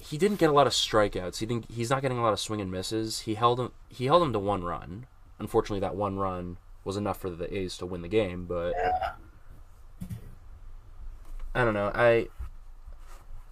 [0.00, 1.38] he didn't get a lot of strikeouts.
[1.38, 1.70] He didn't.
[1.70, 3.20] He's not getting a lot of swing and misses.
[3.20, 3.72] He held him.
[3.88, 5.06] He held him to one run.
[5.38, 8.44] Unfortunately, that one run was enough for the A's to win the game.
[8.46, 9.12] But Yeah.
[11.54, 11.90] I don't know.
[11.94, 12.28] I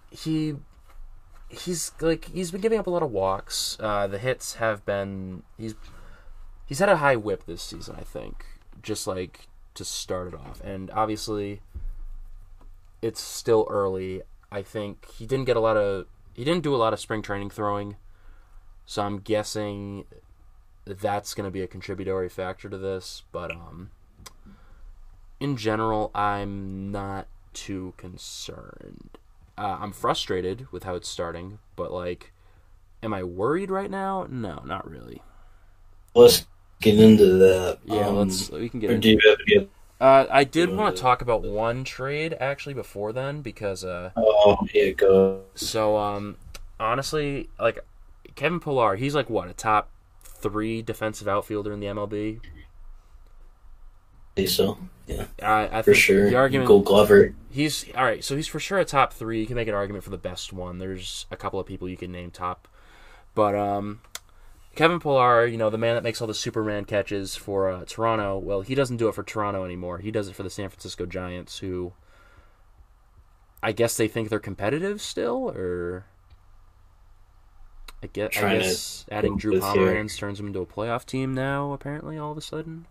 [0.09, 0.55] he
[1.49, 3.77] he's like he's been giving up a lot of walks.
[3.79, 5.75] Uh, the hits have been he's
[6.65, 7.95] he's had a high WHIP this season.
[7.99, 8.45] I think
[8.81, 11.61] just like to start it off, and obviously
[13.01, 14.21] it's still early.
[14.51, 17.21] I think he didn't get a lot of he didn't do a lot of spring
[17.21, 17.97] training throwing,
[18.85, 20.05] so I'm guessing
[20.85, 23.23] that's going to be a contributory factor to this.
[23.31, 23.91] But um,
[25.39, 29.17] in general, I'm not too concerned.
[29.57, 32.31] Uh, I'm frustrated with how it's starting, but like,
[33.03, 34.25] am I worried right now?
[34.29, 35.21] No, not really.
[36.15, 36.45] Let's
[36.81, 37.79] get into that.
[37.85, 39.69] Yeah, Um, let's we can get into do you have any?
[39.99, 44.57] Uh, I did want wanna- talk about one trade actually before then because uh, Oh,
[44.73, 45.41] yeah, go.
[45.53, 46.37] so um,
[46.79, 47.79] honestly, like
[48.35, 49.89] Kevin Pillar, he's like what a top
[50.23, 52.39] three defensive outfielder in the MLB.
[54.37, 54.77] Say so.
[55.07, 56.29] Yeah, I, I for think sure.
[56.29, 57.33] the argument Gold Glover.
[57.49, 58.23] he's all right.
[58.23, 59.41] So he's for sure a top three.
[59.41, 60.77] You can make an argument for the best one.
[60.79, 62.67] There's a couple of people you can name top,
[63.35, 63.99] but um,
[64.75, 68.37] Kevin Pillar, you know the man that makes all the Superman catches for uh, Toronto.
[68.37, 69.97] Well, he doesn't do it for Toronto anymore.
[69.97, 71.91] He does it for the San Francisco Giants, who
[73.61, 76.05] I guess they think they're competitive still, or
[78.01, 79.59] I guess, I Trying to guess adding Drew.
[79.59, 81.73] Pomeranz turns them into a playoff team now.
[81.73, 82.85] Apparently, all of a sudden,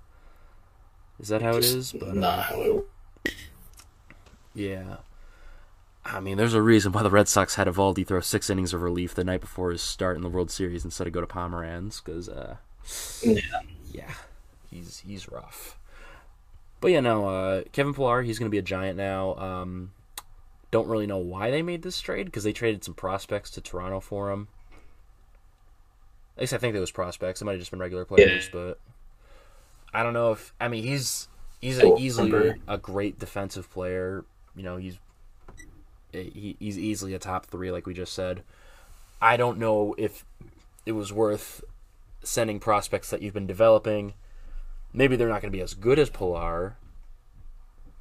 [1.21, 1.93] is that how it is?
[1.93, 2.87] But, uh, Not how it
[4.55, 4.97] yeah.
[6.05, 8.83] I mean, there's a reason why the Red Sox had Eovaldi throw six innings of
[8.83, 12.03] relief the night before his start in the World Series instead of go to Pomeranz,
[12.03, 12.57] because, uh,
[13.23, 13.61] Yeah.
[13.93, 14.15] yeah,
[14.71, 15.79] he's he's rough.
[16.81, 19.35] But yeah, no, uh, Kevin Pillar, he's going to be a giant now.
[19.37, 19.93] Um,
[20.71, 24.01] don't really know why they made this trade because they traded some prospects to Toronto
[24.01, 24.49] for him.
[26.37, 27.43] At least I think it was prospects.
[27.43, 28.81] It might have just been regular players, but
[29.93, 31.29] I don't know if I mean he's
[31.61, 34.25] he's a, easily a great defensive player.
[34.55, 34.99] You know, he's
[36.13, 38.43] he, he's easily a top three, like we just said.
[39.21, 40.25] I don't know if
[40.87, 41.63] it was worth
[42.23, 44.15] sending prospects that you've been developing.
[44.93, 46.77] Maybe they're not going to be as good as Pillar,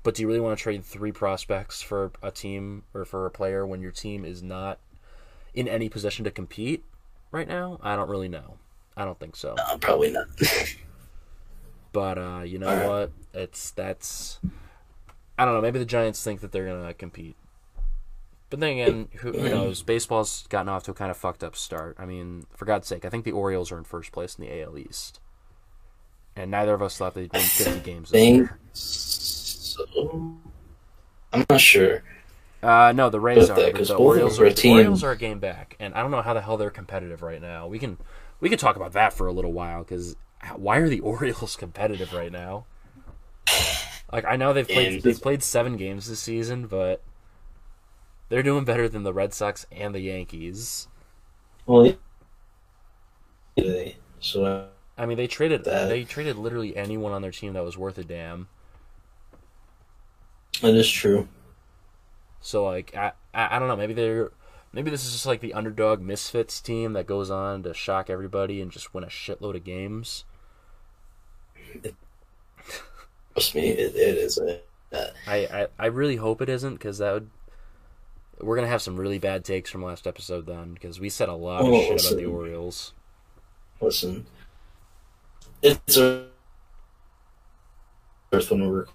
[0.02, 3.32] but do you really want to trade three prospects for a team or for a
[3.32, 4.80] player when your team is not
[5.54, 6.84] in any position to compete
[7.32, 7.80] right now?
[7.84, 8.58] I don't really know.
[8.98, 9.56] I don't think so.
[9.58, 10.28] Uh, probably not.
[11.92, 12.88] But uh, you know Alright.
[12.88, 13.12] what?
[13.34, 14.40] It's that's
[15.38, 15.62] I don't know.
[15.62, 17.36] Maybe the Giants think that they're gonna compete.
[18.50, 19.84] But then again, who, who knows?
[19.84, 21.96] Baseball's gotten off to a kind of fucked up start.
[22.00, 24.62] I mean, for God's sake, I think the Orioles are in first place in the
[24.64, 25.20] AL East,
[26.36, 28.58] and neither of us thought they'd win 50 games this Think year.
[28.74, 29.86] so.
[31.32, 32.04] I'm not sure.
[32.64, 33.72] Uh, no, the Rays But are.
[33.72, 34.72] that- the Orioles are The.
[34.72, 37.42] Orioles are a game back, and I don't know how the hell they're competitive right
[37.42, 37.68] now.
[37.68, 37.98] We can
[38.40, 40.16] we could talk about that for a little while because
[40.56, 42.66] why are the Orioles competitive right now?
[44.12, 47.04] Like I know they've played they've played seven games this season, but
[48.30, 50.88] they're doing better than the Red Sox and the Yankees.
[51.66, 51.96] Well,
[53.56, 57.54] they so uh, I mean, they traded That- they traded literally anyone on their team
[57.54, 58.50] that was worth a damn.
[60.62, 61.28] that is true.
[62.42, 64.32] So like I, I I don't know maybe they're
[64.74, 68.62] maybe this is just like the underdog misfits team that goes on to shock everybody
[68.62, 70.26] and just win a shitload of games.
[73.34, 74.60] Trust me, it, it is a.
[75.28, 77.30] I, I, I really hope it isn't because that would
[78.42, 81.34] we're gonna have some really bad takes from last episode then because we said a
[81.34, 82.26] lot of Oh, shit about the.
[82.26, 82.94] Orioles.
[83.82, 84.26] Listen,
[85.62, 86.26] it's a
[88.32, 88.86] first when we're.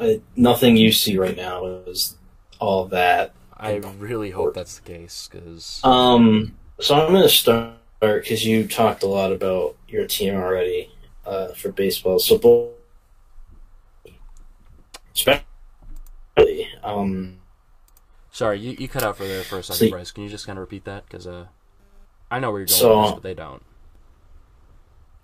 [0.00, 2.16] I, nothing you see right now is
[2.60, 3.34] all that.
[3.56, 8.68] I really hope that's the case because Um, so I'm going to start because you
[8.68, 10.92] talked a lot about your team already
[11.28, 12.18] uh, for baseball.
[12.18, 12.70] So both,
[15.14, 15.44] especially,
[16.82, 17.38] um,
[18.30, 20.10] sorry you, you cut out for there for a second, See- Bryce.
[20.10, 21.46] Can you just kind of repeat that because uh
[22.30, 23.62] I know where you're going, So- with this, but they don't.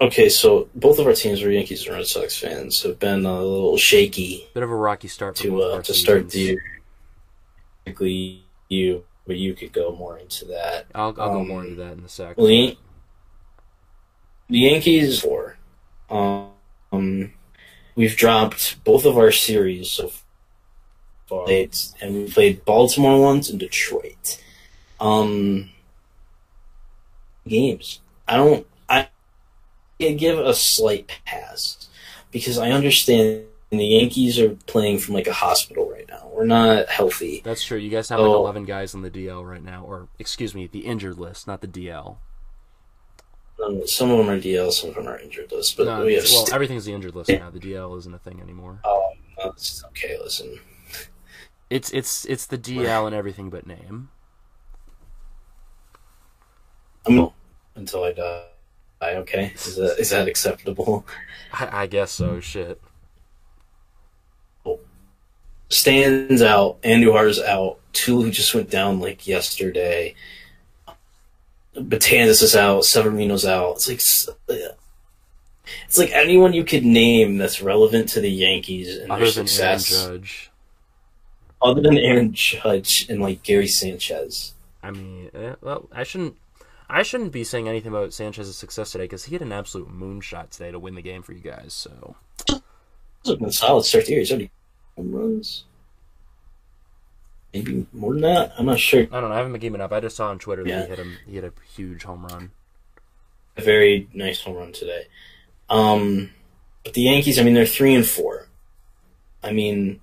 [0.01, 2.83] okay, so both of our teams are Yankees and Red Sox fans.
[2.83, 6.41] Have been a little shaky Bit of a rocky start to uh, to start the
[6.41, 6.63] year.
[8.71, 10.87] You, but you could go more into that.
[10.95, 12.37] I'll I'll go um, more into that in a sec.
[12.37, 12.77] Well, the,
[14.49, 15.54] the Yankees four.
[16.15, 17.33] Um,
[17.97, 20.13] we've dropped both of our series so
[21.27, 24.41] far, and we played Baltimore once and Detroit.
[25.01, 25.71] Um,
[27.47, 28.01] games.
[28.29, 28.67] I don't.
[28.89, 29.09] I,
[29.99, 31.89] give a slight pass
[32.31, 36.31] because I understand the Yankees are playing from like a hospital right now.
[36.33, 37.41] We're not healthy.
[37.45, 37.79] That's true.
[37.79, 38.37] You guys have like Oh.
[38.37, 41.69] 11 guys on the DL right now, or excuse me, the injured list, not the
[41.69, 42.17] DL.
[43.63, 46.15] Um, some of them are DL, some of them are injured list, but No, we
[46.15, 46.25] have.
[46.25, 47.51] well, st- everything's the injured list now.
[47.51, 48.81] The DL isn't a thing anymore.
[48.85, 50.59] oh, no, it's- okay, listen.
[51.71, 54.11] It's it's it's the DL and everything but name.
[57.07, 57.31] I'm
[57.75, 58.43] until I die.
[59.03, 61.05] Okay, is that is that acceptable?
[61.53, 62.41] I, I guess so.
[62.41, 62.81] Shit.
[65.71, 66.81] Stanton's out.
[66.83, 67.79] Andujar's out.
[67.93, 70.15] Tulo just went down like yesterday.
[71.77, 72.85] Betances is out.
[72.85, 73.77] Severino's out.
[73.89, 74.77] It's like
[75.87, 79.49] it's like anyone you could name that's relevant to the Yankees and Other their than
[79.49, 80.51] Aaron success, Judge,
[81.63, 84.55] other than Aaron Judge and like Gary Sanchez.
[84.83, 86.37] I mean, eh, well, I shouldn't.
[86.89, 90.51] I shouldn't be saying anything about Sanchez's success today because he had an absolute moonshot
[90.51, 91.73] today to win the game for you guys.
[91.73, 92.17] So
[92.49, 94.21] It's been a solid start to the year.
[94.21, 94.51] He's already
[94.95, 95.65] home runs.
[97.55, 98.53] Maybe more than that.
[98.59, 99.03] I'm not sure.
[99.03, 99.33] I don't know.
[99.33, 99.93] I haven't been keeping up.
[99.93, 101.17] I just saw on Twitter that he hit him.
[101.25, 102.51] He hit a huge home run.
[103.57, 105.07] a very nice home run today.
[105.71, 106.31] Um,
[106.83, 108.49] but the Yankees, I mean, they're three and four.
[109.43, 110.01] I mean,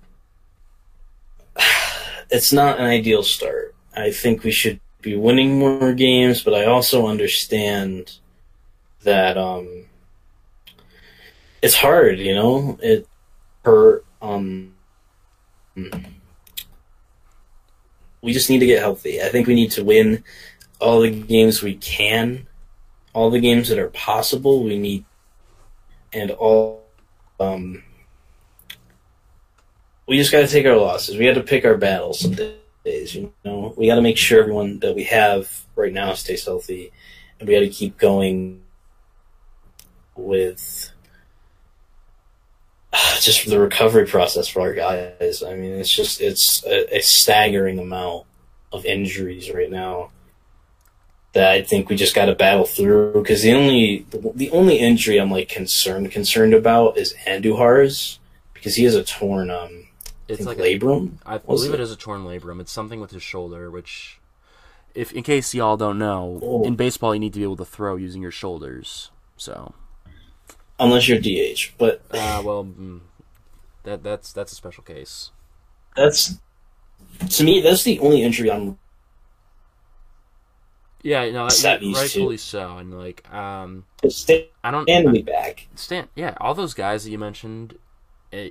[2.30, 3.74] it's not an ideal start.
[3.94, 8.16] I think we should be winning more games, but I also understand
[9.02, 9.84] that um,
[11.60, 12.18] it's hard.
[12.18, 13.06] You know, it
[13.62, 14.74] per um.
[18.22, 19.20] We just need to get healthy.
[19.20, 20.24] I think we need to win
[20.82, 22.46] all the games we can
[23.12, 25.04] all the games that are possible we need
[26.12, 26.84] and all
[27.40, 27.82] um
[30.08, 32.36] we just got to take our losses we got to pick our battles some
[32.84, 36.44] days you know we got to make sure everyone that we have right now stays
[36.44, 36.92] healthy
[37.38, 38.62] and we got to keep going
[40.16, 40.91] with
[43.20, 47.78] just the recovery process for our guys i mean it's just it's a, a staggering
[47.78, 48.24] amount
[48.72, 50.10] of injuries right now
[51.34, 55.18] that I think we just got to battle through because the only the only injury
[55.18, 58.18] I'm like concerned concerned about is Andujar's
[58.52, 59.86] because he has a torn um
[60.28, 61.12] I It's like a, labrum.
[61.24, 61.82] I believe it it?
[61.82, 62.60] is a torn labrum.
[62.60, 64.18] It's something with his shoulder, which,
[64.94, 66.64] if in case y'all don't know, Oh.
[66.64, 69.10] in baseball you need to be able to throw using your shoulders.
[69.38, 69.72] So,
[70.82, 73.00] Unless you're DH, but uh, well, mm,
[73.84, 75.30] that that's that's a special case.
[75.96, 76.38] that's
[77.30, 78.78] to me that's the only injury I'm
[81.02, 85.68] Yeah, no, these rightfully so, and like, um, stand I don't me back.
[85.74, 87.76] Stan, yeah, all those guys that you mentioned,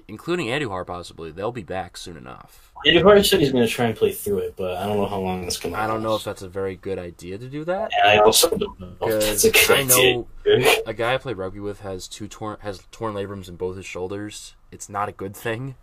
[0.07, 2.71] including Andujar possibly, they'll be back soon enough.
[2.85, 5.19] Andujar said he's going to try and play through it, but I don't know how
[5.19, 5.79] long it's going to.
[5.79, 7.91] I don't know if that's a very good idea to do that.
[8.01, 10.81] And I also don't know if that's a Because good I know idea.
[10.87, 13.85] a guy I play rugby with has two torn has torn labrums in both his
[13.85, 14.55] shoulders.
[14.71, 15.75] It's not a good thing.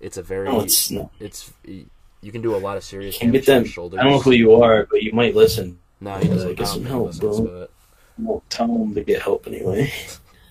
[0.00, 1.10] It's a very No, it's not.
[1.20, 3.62] it's you can do a lot of serious Can damage get to them.
[3.64, 4.00] your shoulders.
[4.00, 5.78] I don't know who you are, but you might listen.
[6.00, 6.50] No, he doesn't.
[6.50, 7.48] Uh, get some help, listens, bro.
[7.60, 7.70] but
[8.18, 9.92] Well, tell him to get help anyway.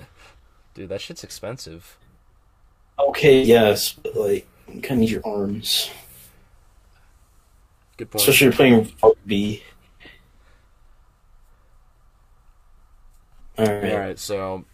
[0.73, 1.97] dude, that shit's expensive.
[3.09, 5.89] Okay, yes, but like you kind of need your arms,
[7.97, 8.21] Good point.
[8.21, 9.63] especially if you're playing rugby.
[13.57, 14.65] All right, All right, so.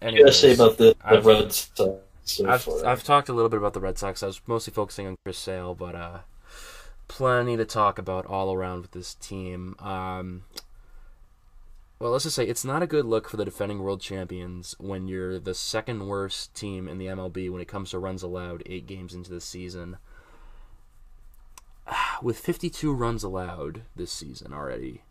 [0.00, 2.66] what do you gotta say about the, the I've- Red Sox so I've?
[2.86, 4.22] I've talked a little bit about the Red Sox.
[4.22, 6.18] I was mostly focusing on Chris Sale, but uh,
[7.08, 9.74] plenty to talk about all around with this team.
[9.78, 10.44] Um,
[11.98, 15.06] well, let's just say it's not a good look for the defending world champions when
[15.06, 18.86] you're the second worst team in the MLB when it comes to runs allowed eight
[18.86, 19.98] games into the season.
[22.22, 25.02] With 52 runs allowed this season already,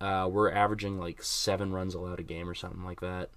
[0.00, 3.30] uh, we're averaging like seven runs allowed a game or something like that,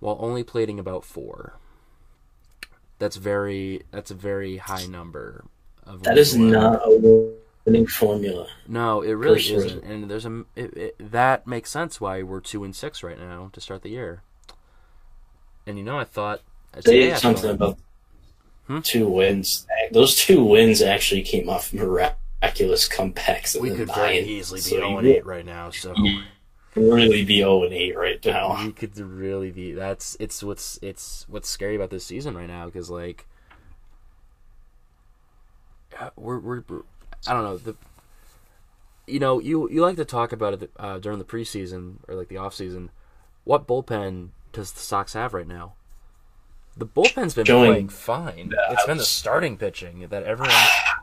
[0.00, 1.58] while only plating about four.
[2.98, 5.44] That's very that's a very high number.
[5.84, 6.50] Of that is allowed.
[6.50, 7.34] not a
[7.64, 8.46] winning formula.
[8.68, 9.66] No, it really Personally.
[9.66, 13.18] isn't, and there's a it, it, that makes sense why we're two and six right
[13.18, 14.22] now to start the year.
[15.66, 16.40] And you know, I thought
[16.80, 17.78] Say I something about
[18.66, 18.80] Hmm?
[18.80, 19.66] two wins.
[19.92, 23.60] Those two wins actually came off miraculous comebacks.
[23.60, 25.70] we could very easily be So zero you and eight right now.
[25.70, 25.94] So
[26.74, 28.64] really be zero and eight right now.
[28.64, 29.72] we could really be.
[29.72, 33.26] That's it's what's it's what's scary about this season right now because like
[36.00, 36.82] uh, we're we're-
[37.26, 37.76] I don't know the.
[39.06, 42.28] You know, you you like to talk about it uh, during the preseason or like
[42.28, 42.90] the off season.
[43.44, 45.74] What bullpen does the Sox have right now?
[46.76, 48.52] The bullpen's been Showing playing fine.
[48.70, 50.54] It's been the starting pitching that everyone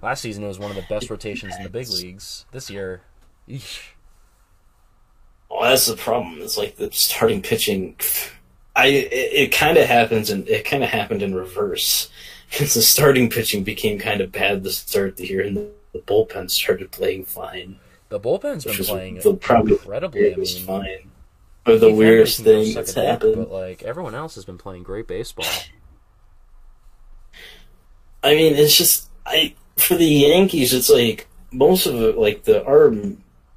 [0.01, 2.45] last season was one of the best rotations in the big leagues.
[2.51, 3.01] This year,
[3.47, 3.91] eesh.
[5.49, 6.41] Well, that's the problem.
[6.41, 7.95] It's like the starting pitching.
[8.75, 12.09] I it, it kind of happens and it kind of happened in reverse
[12.49, 16.49] because the starting pitching became kind of bad to start the year, and the, bullpen
[16.49, 17.79] started playing fine.
[18.09, 20.21] The bullpen's been playing the probably incredibly.
[20.21, 21.11] It was mean, fine.
[21.63, 23.35] But the weirdest thing that's second back, happened.
[23.35, 25.45] but like everyone else has been playing great baseball.
[28.23, 32.65] I mean, it's just I for the Yankees, it's like most of it, like the
[32.65, 32.93] our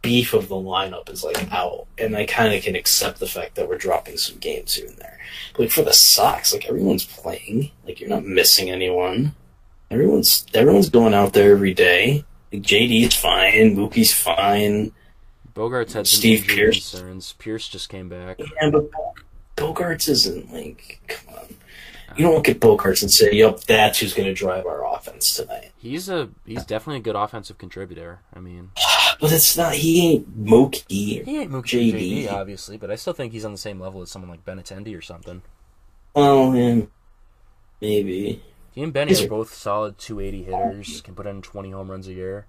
[0.03, 3.55] beef of the lineup is like out, and I kind of can accept the fact
[3.55, 5.19] that we're dropping some games here and there.
[5.53, 9.35] But like for the Sox, like everyone's playing, like you're not missing anyone.
[9.95, 12.25] Everyone's everyone's going out there every day.
[12.53, 14.93] Like JD's fine, Mookie's fine,
[15.55, 16.91] Bogaerts had some Steve Pearce.
[16.91, 17.33] concerns.
[17.35, 18.41] Pierce just came back.
[18.41, 18.91] yeah, but
[19.57, 21.47] Bogaerts isn't like come on.
[22.17, 24.85] You uh, don't look at Bogaerts and say, "Yep, that's who's going to drive our
[24.95, 28.21] offense tonight." He's a he's definitely a good offensive contributor.
[28.35, 28.71] I mean,
[29.21, 29.75] But it's not.
[29.75, 31.25] He ain't Mookie.
[31.25, 32.25] he ain't Mookie JD.
[32.25, 34.97] JD obviously, but I still think he's on the same level as someone like Benintendi
[34.97, 35.43] or something.
[36.15, 36.83] Well, yeah,
[37.81, 38.43] maybe.
[38.75, 41.01] He and Benny are both solid 280 hitters.
[41.01, 42.47] Can put in 20 home runs a year.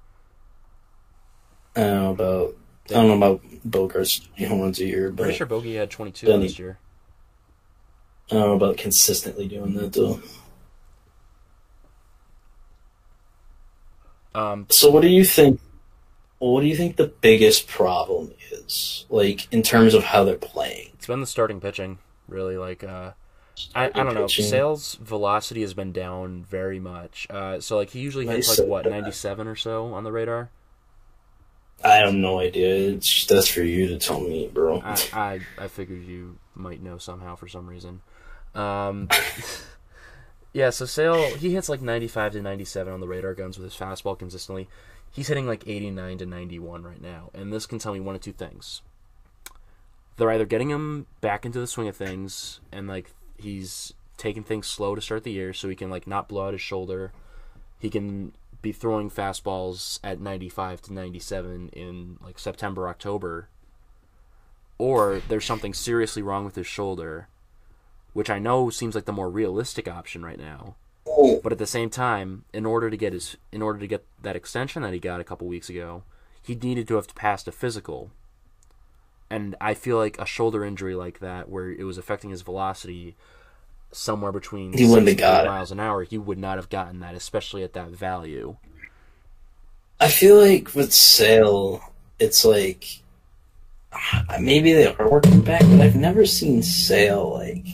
[1.75, 2.55] I don't know about.
[2.89, 5.89] I don't know about Bogaerts home runs a year, but I'm Pretty sure Bogey had
[5.91, 6.43] 22 Benny.
[6.47, 6.79] last year.
[8.31, 10.19] I don't know about consistently doing that though.
[14.33, 15.59] Um, So, what do you think?
[16.39, 20.89] What do you think the biggest problem is, like in terms of how they're playing?
[20.95, 21.97] it's been the starting pitching,
[22.27, 22.57] really.
[22.57, 23.11] Like, uh,
[23.73, 24.23] I, I don't know.
[24.23, 24.45] Pitching.
[24.45, 27.27] Sale's velocity has been down very much.
[27.29, 30.49] Uh, so like he usually hits like what 97 or so on the radar.
[31.83, 32.91] I have no idea.
[32.95, 34.81] It's that's for you to tell me, bro.
[34.81, 38.01] I, I I figured you might know somehow for some reason.
[38.53, 39.09] Um,
[40.53, 43.79] yeah, so Sale he hits like 95 to 97 on the radar guns with his
[43.79, 44.69] fastball consistently.
[45.11, 48.21] He's hitting like 89 to 91 right now, and this can tell me one of
[48.21, 48.81] two things.
[50.17, 54.67] They're either getting him back into the swing of things, and like he's taking things
[54.67, 57.11] slow to start the year, so he can like not blow out his shoulder.
[57.79, 63.47] He can be throwing fastballs at 95 to 97 in like September, October,
[64.77, 67.27] or there's something seriously wrong with his shoulder,
[68.13, 70.75] which I know seems like the more realistic option right now.
[71.43, 74.35] But at the same time, in order to get his in order to get that
[74.35, 76.03] extension that he got a couple weeks ago,
[76.41, 78.11] he needed to have passed a physical.
[79.29, 83.15] And I feel like a shoulder injury like that, where it was affecting his velocity
[83.91, 86.99] somewhere between He wouldn't have 60 got miles an hour, he would not have gotten
[86.99, 88.57] that, especially at that value.
[89.99, 91.81] I feel like with Sale,
[92.19, 93.01] it's like
[93.93, 97.65] ah, maybe they are working back, but I've never seen Sale like,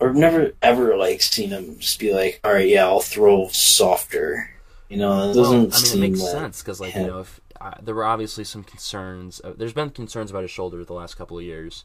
[0.00, 3.48] or I've never ever like seen him just be like, "All right, yeah, I'll throw
[3.48, 4.50] softer."
[4.88, 7.20] You know, it doesn't well, I mean, it makes like sense because, like, you know,
[7.20, 7.40] if
[7.82, 11.38] there were obviously some concerns, uh, there's been concerns about his shoulder the last couple
[11.38, 11.84] of years.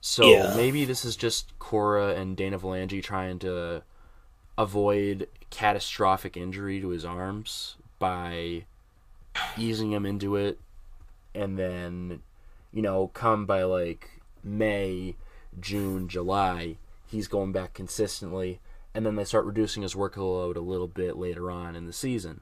[0.00, 0.54] So Yeah.
[0.54, 3.82] maybe this is just Cora and Dana LeVangie trying to
[4.56, 8.64] avoid catastrophic injury to his arms by
[9.58, 10.58] easing him into it,
[11.34, 12.22] and then,
[12.72, 15.14] you know, come by like May,
[15.60, 16.76] June, July,
[17.06, 18.60] he's going back consistently,
[18.94, 22.40] and then they start reducing his workload a little bit later on in the season.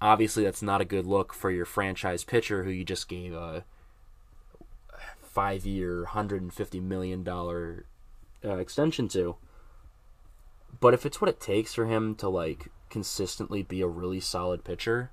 [0.00, 3.64] Obviously, that's not a good look for your franchise pitcher who you just gave a
[5.36, 7.86] hundred and fifty million dollar
[8.44, 9.36] uh, extension to.
[10.80, 14.64] But if it's what it takes for him to like consistently be a really solid
[14.64, 15.10] pitcher,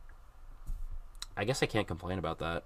[1.38, 2.64] I guess I can't complain about that.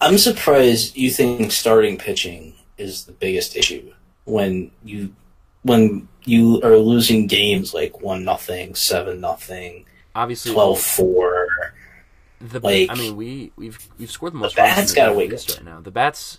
[0.00, 3.92] I'm surprised you think starting pitching is the biggest issue
[4.24, 5.14] when you
[5.62, 11.46] when you are losing games like one nothing, seven nothing, Obviously, 12-4.
[12.40, 15.32] The Like, I mean, we we've we've scored the most the bats gotta North wake
[15.32, 15.48] up.
[15.56, 15.80] right now.
[15.80, 16.38] The bats,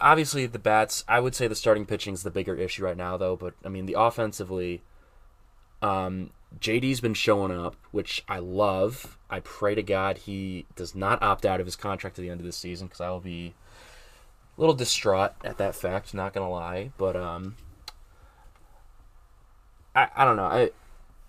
[0.00, 1.04] obviously, the bats.
[1.08, 3.34] I would say the starting pitching is the bigger issue right now, though.
[3.36, 4.82] But I mean, the offensively,
[5.82, 6.30] um,
[6.60, 9.18] JD's been showing up, which I love.
[9.28, 12.40] I pray to God he does not opt out of his contract at the end
[12.40, 13.54] of this season because I will be
[14.56, 16.14] a little distraught at that fact.
[16.14, 17.56] Not gonna lie, but um,
[19.94, 20.44] I I don't know.
[20.44, 20.70] I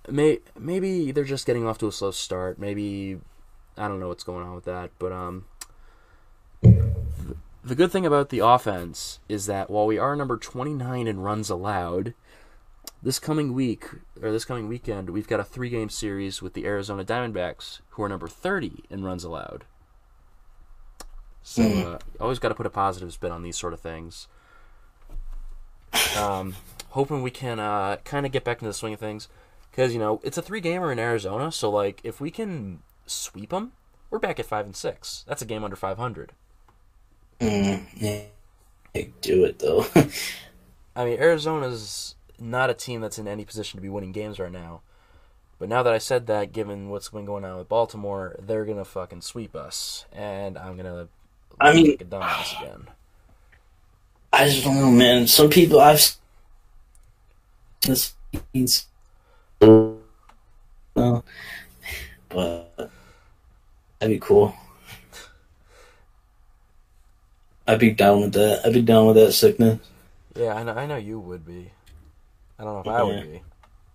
[0.07, 2.59] may maybe they're just getting off to a slow start.
[2.59, 3.19] Maybe
[3.77, 5.45] I don't know what's going on with that, but um,
[6.61, 11.49] the good thing about the offense is that while we are number 29 in runs
[11.49, 12.13] allowed,
[13.01, 13.85] this coming week
[14.21, 18.09] or this coming weekend we've got a three-game series with the Arizona Diamondbacks, who are
[18.09, 19.65] number 30 in runs allowed.
[21.41, 24.27] So uh, always got to put a positive spin on these sort of things.
[26.17, 26.55] Um,
[26.89, 29.27] hoping we can uh, kind of get back into the swing of things,
[29.71, 31.51] because you know it's a three-gamer in Arizona.
[31.51, 33.73] So like, if we can sweep them,
[34.09, 35.23] we're back at five and six.
[35.27, 36.31] That's a game under 500.
[37.39, 39.85] Mm, yeah, do it though.
[40.95, 44.51] I mean, Arizona's not a team that's in any position to be winning games right
[44.51, 44.81] now.
[45.57, 48.85] But now that I said that, given what's been going on with Baltimore, they're gonna
[48.85, 51.09] fucking sweep us, and I'm gonna
[51.59, 52.87] I mean- like a dumbass again.
[54.31, 55.27] I just don't know, man.
[55.27, 56.15] Some people I've
[57.81, 58.13] this
[58.53, 58.85] means
[62.29, 62.89] but
[63.99, 64.53] that'd be cool.
[67.67, 68.61] I'd be down with that.
[68.65, 69.79] I'd be down with that sickness.
[70.35, 70.73] Yeah, I know.
[70.73, 71.71] I know you would be.
[72.57, 73.41] I don't know if I would be.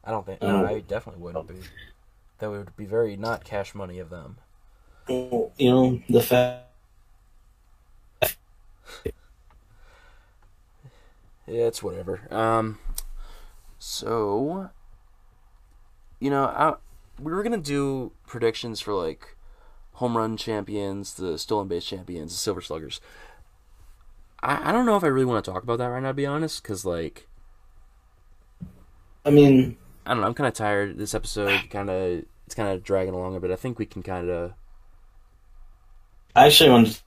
[0.04, 0.40] I don't think.
[0.42, 1.60] No, don't- I definitely wouldn't be.
[2.38, 4.38] That would be very not cash money of them.
[5.08, 6.62] You know the fact.
[11.46, 12.20] Yeah, it's whatever.
[12.30, 12.78] Um,
[13.78, 14.70] so,
[16.18, 16.74] you know, I,
[17.18, 19.36] we were gonna do predictions for like
[19.94, 23.00] home run champions, the stolen base champions, the silver sluggers.
[24.42, 26.14] I, I don't know if I really want to talk about that right now, to
[26.14, 27.28] be honest, because like
[29.24, 30.98] I mean, I don't know, I'm kind of tired.
[30.98, 33.50] This episode kind of it's kind of dragging along a bit.
[33.50, 34.52] I think we can kind of.
[36.36, 36.98] I actually wanted.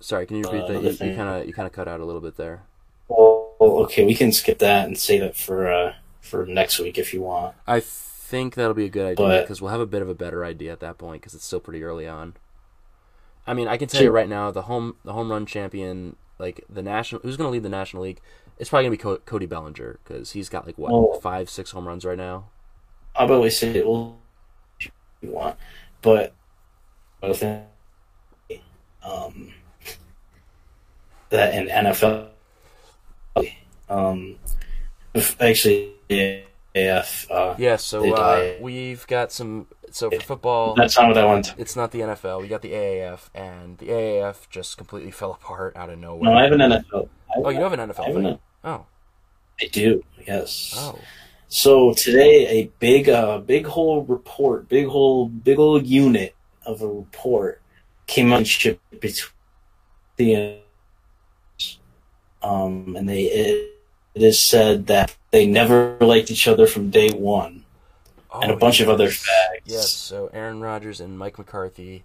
[0.00, 0.82] Sorry, can you repeat Uh, that?
[1.04, 2.62] You- kind of you kind of cut out a little bit there.
[3.08, 7.12] Well, okay, we can skip that and save it for uh, for next week if
[7.12, 7.56] you want.
[7.66, 7.80] I
[8.28, 10.70] think that'll be a good idea because we'll have a bit of a better idea
[10.70, 12.34] at that point because it's still pretty early on.
[13.46, 16.62] I mean, I can tell you right now, the home the home run champion, like
[16.68, 18.20] the national, who's going to lead the National League?
[18.58, 21.18] It's probably going to be Co- Cody Bellinger because he's got like what Oh.
[21.20, 22.50] five, six home runs right now.
[23.16, 23.86] About we say it?
[23.88, 24.18] Well,
[24.78, 24.90] if
[25.22, 25.56] you want,
[26.02, 26.34] but
[27.22, 27.62] I think
[29.02, 29.52] um,
[31.30, 32.28] that in NFL,
[33.88, 34.36] um,
[35.40, 36.40] actually, yeah,
[36.84, 37.04] yeah,
[37.34, 39.66] uh, Yeah, so uh, we've got some.
[39.90, 41.54] So for football, that's not what I want.
[41.56, 42.42] it's not the NFL.
[42.42, 46.30] We got the AAF, and the AAF just completely fell apart out of nowhere.
[46.30, 47.08] No, I have an NFL.
[47.36, 48.86] Oh, you have an NFL I have an, Oh,
[49.60, 50.04] I do.
[50.26, 50.74] Yes.
[50.76, 50.98] oh,
[51.48, 56.34] So today, a big, uh, big whole report, big whole, big old unit
[56.66, 57.62] of a report
[58.06, 59.32] came on ship between
[60.16, 60.58] the,
[62.42, 63.77] um, and they it,
[64.18, 67.64] it is said that they never liked each other from day one,
[68.42, 69.16] and a Oh, bunch of other yes.
[69.16, 69.62] facts.
[69.64, 72.04] Yes, so Aaron Rodgers and Mike McCarthy,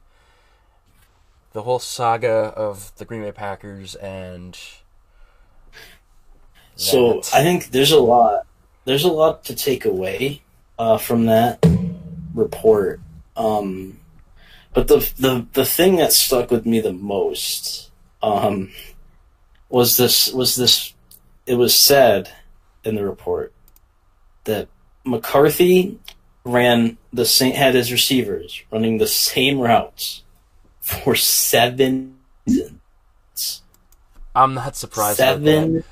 [1.53, 4.57] the whole saga of the Green Bay Packers and.
[6.75, 7.33] So that.
[7.33, 8.45] I think there's a lot,
[8.85, 10.41] there's a lot to take away
[10.79, 11.63] uh, from that
[12.33, 12.99] report.
[13.35, 13.99] Um,
[14.73, 17.91] but the the the thing that stuck with me the most
[18.21, 18.71] um,
[19.69, 20.92] was this was this.
[21.45, 22.29] It was said
[22.83, 23.53] in the report
[24.45, 24.67] that
[25.05, 25.99] McCarthy
[26.45, 30.23] ran the same had his receivers running the same routes
[30.79, 32.17] for seven
[32.47, 33.61] seasons.
[34.35, 35.17] I'm not surprised.
[35.17, 35.85] Seven that,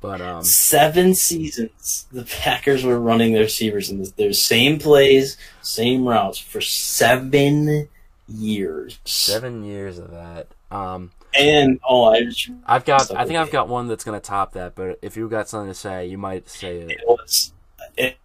[0.00, 5.36] but um, Seven seasons, the Packers were running their receivers in the, their same plays,
[5.62, 7.88] same routes for seven
[8.28, 9.00] years.
[9.04, 10.48] seven years of that.
[10.70, 13.02] Um, And oh, I just, I've got.
[13.02, 14.74] Stuck I think I've got one that's gonna top that.
[14.74, 16.90] But if you've got something to say, you might say it.
[16.90, 17.52] it was
[17.96, 18.16] it,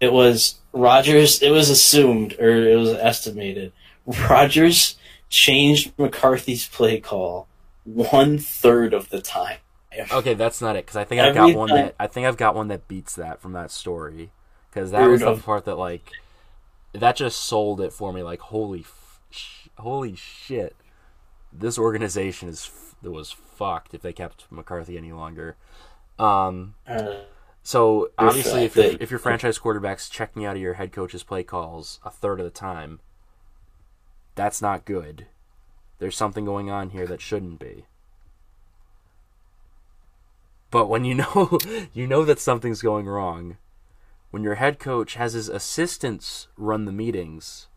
[0.00, 1.42] it was Rodgers.
[1.42, 3.72] It was assumed or it was estimated.
[4.06, 4.96] Rodgers
[5.28, 7.48] changed McCarthy's play call
[7.84, 9.58] one third of the time.
[10.12, 12.54] Okay, that's not it because I think I've got one that I think I've got
[12.54, 14.30] one that beats that from that story
[14.70, 16.10] because that was the part that like
[16.92, 18.22] that just sold it for me.
[18.22, 20.74] Like holy, f- sh- holy shit,
[21.54, 22.70] this organization is
[23.02, 25.56] it was fucked if they kept McCarthy any longer.
[26.18, 27.16] Um, Uh,
[27.62, 31.42] so obviously, if your, if your franchise quarterback's checking out of your head coach's play
[31.42, 33.00] calls a third of the time,
[34.34, 35.26] that's not good.
[35.98, 37.86] There's something going on here that shouldn't be.
[40.70, 41.58] But when you know
[41.94, 43.56] you know that something's going wrong,
[44.30, 47.68] when your head coach has his assistants run the meetings,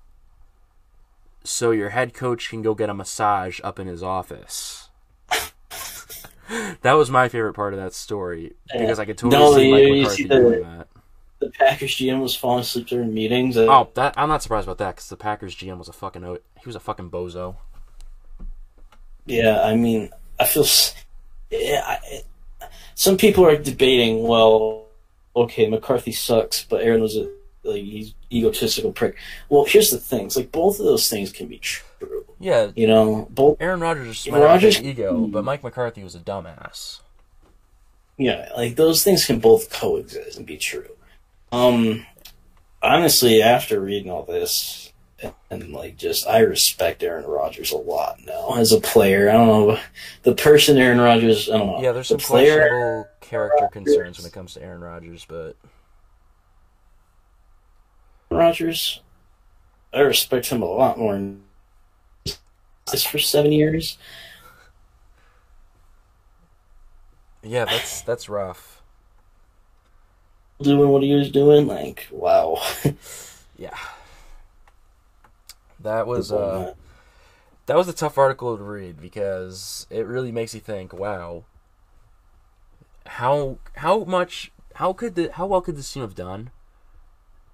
[1.48, 4.90] so your head coach can go get a massage up in his office.
[6.82, 9.84] that was my favorite part of that story because I could totally No, see Mike
[10.00, 10.88] McCarthy see the- doing that.
[11.40, 13.58] the Packers GM was falling asleep during meetings.
[13.58, 16.24] Uh, Oh, that I'm not surprised about that because the Packers GM was a fucking
[16.24, 17.56] he was a fucking bozo.
[19.26, 20.66] Yeah, I mean, I feel.
[21.52, 22.24] Yeah, I,
[22.96, 24.24] some people are debating.
[24.24, 24.86] Well,
[25.36, 27.30] okay, McCarthy sucks, but Aaron was a
[27.68, 29.16] like he's egotistical prick.
[29.50, 32.26] Well, here's the thing: it's like both of those things can be true.
[32.40, 33.58] Yeah, You know, both.
[33.60, 37.00] Aaron Rodgers is have Rodgers- ego, but Mike McCarthy was a dumbass.
[38.18, 40.90] Yeah, like those things can both coexist and be true.
[41.52, 42.06] Um,
[42.82, 44.92] honestly, after reading all this,
[45.50, 49.30] and like just I respect Aaron Rodgers a lot now as a player.
[49.30, 49.80] I don't know
[50.24, 51.50] the person Aaron Rodgers.
[51.50, 51.82] I don't know.
[51.82, 55.56] Yeah, there's the some questionable character concerns when it comes to Aaron Rodgers, but
[58.30, 59.02] Rodgers,
[59.94, 61.36] I respect him a lot more.
[62.92, 63.98] This for seven years.
[67.44, 68.82] yeah, that's that's rough.
[70.62, 71.68] doing what he was doing.
[71.68, 72.62] Like, wow.
[73.58, 73.76] Yeah.
[75.80, 76.74] That was uh
[77.66, 81.44] that was a tough article to read because it really makes you think, wow,
[83.06, 86.52] how how much how could the how well could this team have done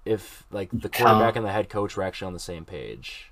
[0.04, 3.30] if like the quarterback and the head coach were actually on the same page?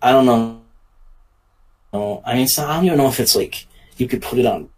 [0.00, 0.62] I don't know.
[1.92, 3.66] No, I mean, so I don't even know if it's like
[3.96, 4.70] you could put it on.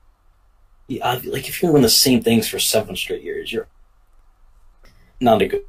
[0.87, 3.69] Yeah, like if you're gonna the same things for seven straight years, you're
[5.21, 5.65] not a good.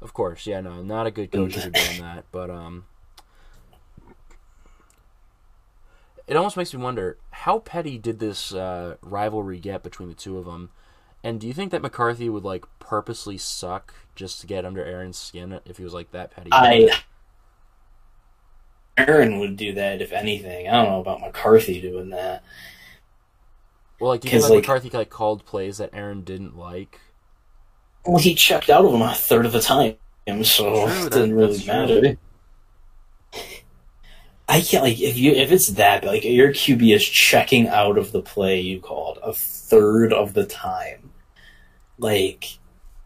[0.00, 2.86] Of course, yeah, no, not a good coach have done that, but um,
[6.26, 10.38] it almost makes me wonder how petty did this uh, rivalry get between the two
[10.38, 10.70] of them,
[11.24, 15.18] and do you think that McCarthy would like purposely suck just to get under Aaron's
[15.18, 16.50] skin if he was like that petty?
[16.52, 16.90] I.
[18.98, 20.68] Aaron would do that if anything.
[20.68, 22.42] I don't know about McCarthy doing that.
[23.98, 27.00] well, like, do you think like, like- McCarthy like called plays that Aaron didn't like?
[28.04, 29.96] Well, he checked out of them a third of the time,
[30.42, 31.66] so True, it didn't really true.
[31.72, 32.16] matter.
[34.48, 38.12] I can't like if you if it's that like your QB is checking out of
[38.12, 41.11] the play you called a third of the time,
[42.02, 42.58] like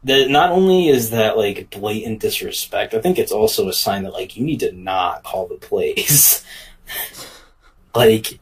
[0.04, 0.28] that.
[0.28, 4.36] Not only is that like blatant disrespect, I think it's also a sign that like
[4.36, 6.44] you need to not call the plays.
[7.94, 8.38] like,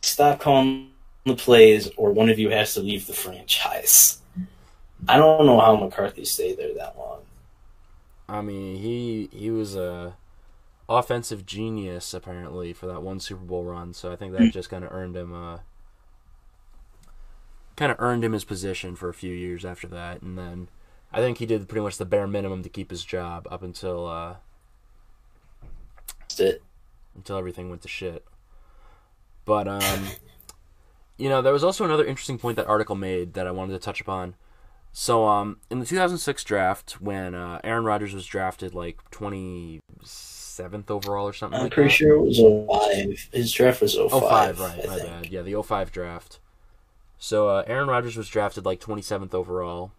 [0.00, 0.90] stop calling
[1.24, 4.18] the plays, or one of you has to leave the franchise.
[5.08, 7.20] I don't know how McCarthy stayed there that long.
[8.28, 10.16] I mean, he he was a
[10.88, 13.94] offensive genius apparently for that one Super Bowl run.
[13.94, 15.58] So I think that just kind of earned him uh
[17.82, 20.68] kind of earned him his position for a few years after that, and then
[21.12, 24.06] I think he did pretty much the bare minimum to keep his job up until
[24.06, 24.34] uh
[26.20, 26.62] That's it.
[27.16, 28.24] until everything went to shit.
[29.44, 30.06] But um,
[31.18, 33.78] you know, there was also another interesting point that article made that I wanted to
[33.78, 34.34] touch upon.
[34.94, 41.26] So um, in the 2006 draft, when uh, Aaron Rodgers was drafted like 27th overall
[41.26, 41.94] or something I'm like pretty that.
[41.94, 43.28] sure it was 05.
[43.32, 44.10] His draft was 05.
[44.10, 44.80] 05, right?
[44.84, 45.08] I My think.
[45.08, 45.26] bad.
[45.32, 46.38] Yeah, the 05 draft.
[47.24, 49.92] So uh, Aaron Rodgers was drafted like 27th overall.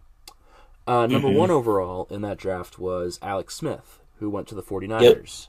[0.86, 1.38] Uh, number Mhm.
[1.38, 5.48] one overall in that draft was Alex Smith, who went to the 49ers.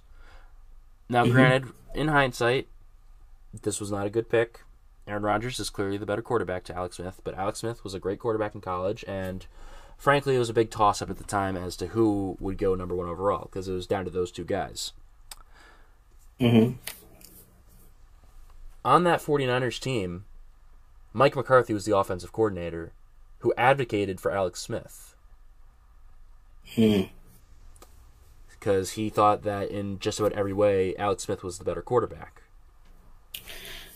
[1.09, 1.31] Now, Mhm.
[1.33, 2.69] granted, in hindsight,
[3.61, 4.61] this was not a good pick.
[5.05, 7.99] Aaron Rodgers is clearly the better quarterback to Alex Smith, but Alex Smith was a
[7.99, 9.45] great quarterback in college, and
[9.97, 12.73] frankly, it was a big toss up at the time as to who would go
[12.73, 14.93] number one overall because it was down to those two guys.
[16.39, 16.75] Mhm.
[18.85, 20.23] on that 49ers team,
[21.15, 22.91] Mike McCarthy was the offensive coordinator
[23.39, 25.15] who advocated for Alex Smith
[26.75, 27.03] Hmm.
[28.49, 32.41] because he thought that in just about every way, Alex Smith was the better quarterback.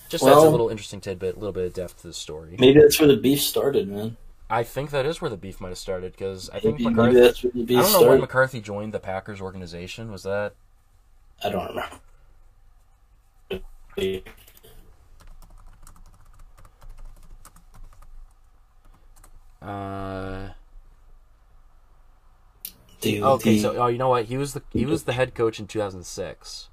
[0.07, 2.55] Just that's a little interesting tidbit, a little bit of depth to the story.
[2.57, 4.15] Maybe that's where the beef started, man.
[4.49, 7.13] I think that is where the beef might have started because I think Maybe, McCarthy.
[7.15, 8.21] maybe that's where the beef I don't know when started.
[8.21, 10.09] McCarthy joined the Packers organization.
[10.11, 10.53] Was that?
[11.43, 11.99] I don't remember.
[19.61, 20.49] Uh,
[23.01, 24.25] Dude, okay, the- so oh, you know what?
[24.25, 26.69] He was the he was the head coach in 2006.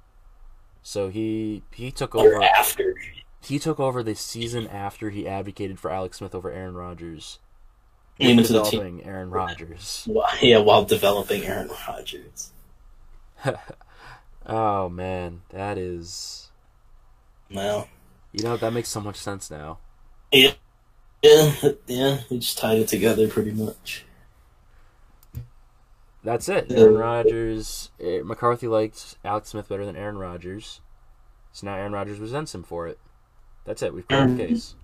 [0.83, 2.41] So he he took over.
[2.43, 2.95] after.
[3.41, 7.39] He took over the season after he advocated for Alex Smith over Aaron Rodgers.
[8.19, 8.71] Came into the team.
[8.79, 10.05] developing Aaron Rodgers.
[10.09, 12.51] Well, yeah, while developing Aaron Rodgers.
[14.49, 16.51] Oh man, that is
[17.53, 17.89] Well,
[18.31, 19.79] you know that makes so much sense now.
[20.31, 20.51] yeah,
[21.21, 21.51] yeah,
[21.87, 22.19] yeah.
[22.29, 24.03] We just tied it together pretty much.
[26.23, 26.71] That's it.
[26.71, 27.89] Aaron Rodgers.
[27.99, 30.81] eh, McCarthy liked Alex Smith better than Aaron Rodgers,
[31.53, 32.99] so now Aaron Rodgers resents him for it.
[33.65, 33.93] That's it.
[33.93, 34.47] We've cleared the Mhm.
[34.49, 34.75] case.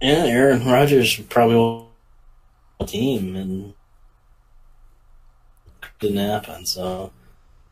[0.00, 1.86] Yeah, Aaron Rodgers probably won
[2.80, 3.74] the team and
[5.98, 7.12] didn't happen, so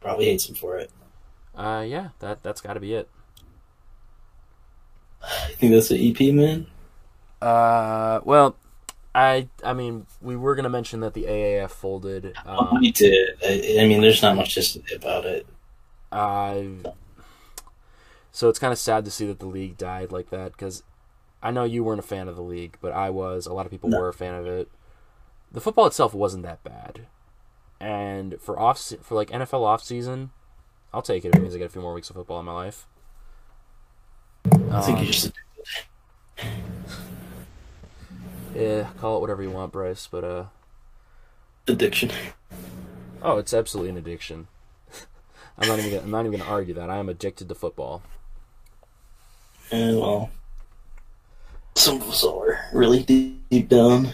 [0.01, 0.91] probably hates him for it.
[1.55, 3.09] Uh, yeah, that that's got to be it.
[5.23, 6.67] I think that's the EP, man.
[7.43, 8.57] Uh, well,
[9.15, 12.35] I I mean we were gonna mention that the AAF folded.
[12.45, 13.31] Um, we did.
[13.43, 15.47] I, I mean, there's not much to say about it.
[16.13, 16.63] Uh,
[18.33, 20.83] so it's kind of sad to see that the league died like that because
[21.43, 23.47] I know you weren't a fan of the league, but I was.
[23.47, 23.99] A lot of people No.
[23.99, 24.69] were a fan of it.
[25.51, 27.07] The football itself wasn't that bad.
[27.81, 30.31] And for off for like NFL off season,
[30.93, 31.35] I'll take it.
[31.35, 32.87] It means I get a few more weeks of football in my life.
[34.71, 35.33] I think Um, you just
[38.55, 40.09] Yeah, call it whatever you want, Bryce.
[40.11, 40.45] But uh,
[41.69, 42.11] addiction.
[43.23, 44.49] oh, it's absolutely an addiction.
[45.59, 45.91] I'm not even.
[45.91, 46.91] Gonna, I'm not even gonna argue that.
[46.91, 48.03] I am addicted to football.
[49.71, 50.31] And well,
[51.77, 54.13] some of us are really deep, deep down.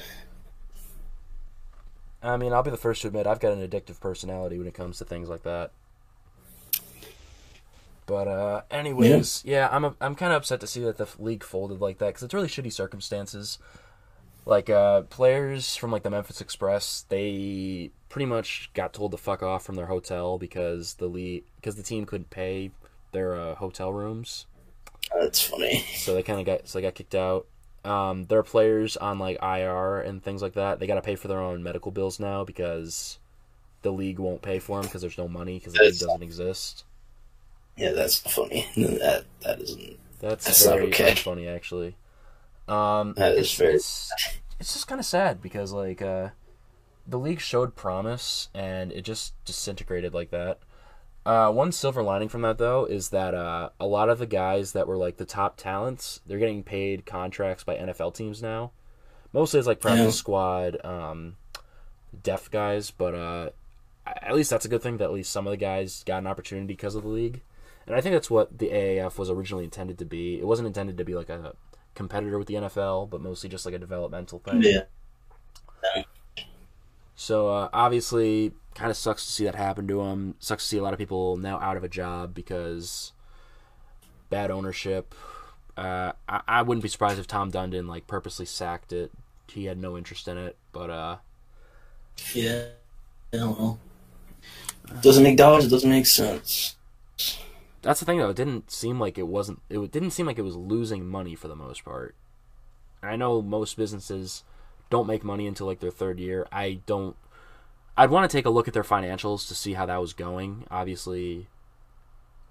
[2.22, 4.74] I mean, I'll be the first to admit I've got an addictive personality when it
[4.74, 5.70] comes to things like that.
[8.06, 11.42] But uh, anyways, yeah, I'm a, I'm kind of upset to see that the league
[11.42, 13.58] folded like that because it's really shitty circumstances.
[14.46, 19.42] Like uh, players from like the Memphis Express, they pretty much got told to fuck
[19.42, 22.70] off from their hotel because the league because the team couldn't pay
[23.10, 24.46] their uh, hotel rooms.
[25.12, 25.84] That's funny.
[25.96, 27.46] so they kind of got so they got kicked out.
[27.84, 30.78] Um, there are players on like IR and things like that.
[30.78, 33.18] They got to pay for their own medical bills now because
[33.82, 36.84] the league won't pay for them because there's no money because the league doesn't exist.
[37.76, 38.68] Yeah, that's funny.
[38.76, 39.98] That that isn't.
[40.20, 41.14] That's, That's not very okay.
[41.16, 41.96] funny actually.
[42.68, 44.10] Um, That is it's, very- It's,
[44.60, 46.30] it's just kind of sad because like uh,
[47.06, 50.58] the league showed promise and it just disintegrated like that.
[51.24, 54.72] Uh, one silver lining from that though is that uh, a lot of the guys
[54.72, 58.70] that were like the top talents, they're getting paid contracts by NFL teams now.
[59.32, 60.10] Mostly it's like practice Yeah.
[60.12, 61.36] squad, um,
[62.22, 63.50] deaf guys, but uh,
[64.06, 66.26] at least that's a good thing that at least some of the guys got an
[66.28, 67.42] opportunity because of the league.
[67.86, 70.38] And I think that's what the AAF was originally intended to be.
[70.38, 71.54] It wasn't intended to be like a
[71.96, 74.62] competitor with the NFL, but mostly just like a developmental thing.
[74.62, 74.82] Yeah.
[77.16, 80.34] So uh, obviously, kind of sucks to see that happen to him.
[80.38, 83.12] Sucks to see a lot of people now out of a job because
[84.28, 85.14] bad ownership.
[85.76, 89.10] Uh, I, I wouldn't be surprised if Tom Dundon like purposely sacked it.
[89.48, 91.16] He had no interest in it, but uh,
[92.34, 92.66] Yeah.
[93.32, 93.78] I don't know.
[95.00, 95.64] Doesn't make dollars.
[95.64, 96.76] It doesn't make sense.
[97.86, 98.30] That's the thing though.
[98.30, 99.60] It didn't seem like it wasn't.
[99.70, 102.16] It didn't seem like it was losing money for the most part.
[103.00, 104.42] I know most businesses
[104.90, 106.48] don't make money until like their third year.
[106.50, 107.16] I don't.
[107.96, 110.66] I'd want to take a look at their financials to see how that was going.
[110.68, 111.46] Obviously,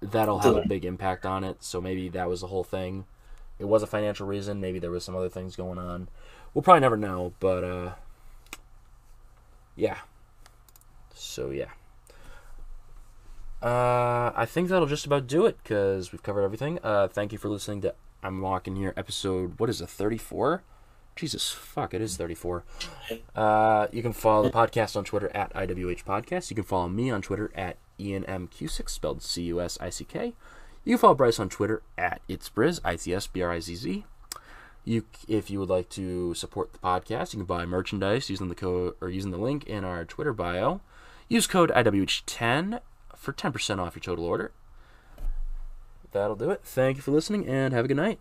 [0.00, 1.62] that'll have a big impact on it.
[1.62, 3.04] So maybe that was the whole thing.
[3.58, 4.60] It was a financial reason.
[4.60, 6.08] Maybe there was some other things going on.
[6.54, 7.34] We'll probably never know.
[7.40, 7.92] But uh,
[9.76, 9.98] yeah.
[11.14, 11.70] So yeah.
[13.66, 16.78] Uh, I think that'll just about do it because we've covered everything.
[16.84, 19.58] Uh, thank you for listening to I'm Walking Here episode.
[19.58, 19.88] What is it?
[19.88, 20.62] 34.
[21.16, 22.62] Jesus fuck, it is 34.
[23.34, 26.48] Uh, you can follow the podcast on Twitter at IWH Podcast.
[26.48, 29.90] You can follow me on Twitter at Ian M Cusick, spelled C U S I
[29.90, 30.34] C K.
[30.84, 33.58] You can follow Bryce on Twitter at It's Briz, I T S B R I
[33.58, 34.04] Z Z.
[34.84, 38.54] You, if you would like to support the podcast, you can buy merchandise using the
[38.54, 40.82] code or using the link in our Twitter bio.
[41.28, 42.78] Use code IWH10
[43.16, 44.52] for 10% off your total order.
[46.12, 46.60] That'll do it.
[46.62, 48.20] Thank you for listening and have a good night.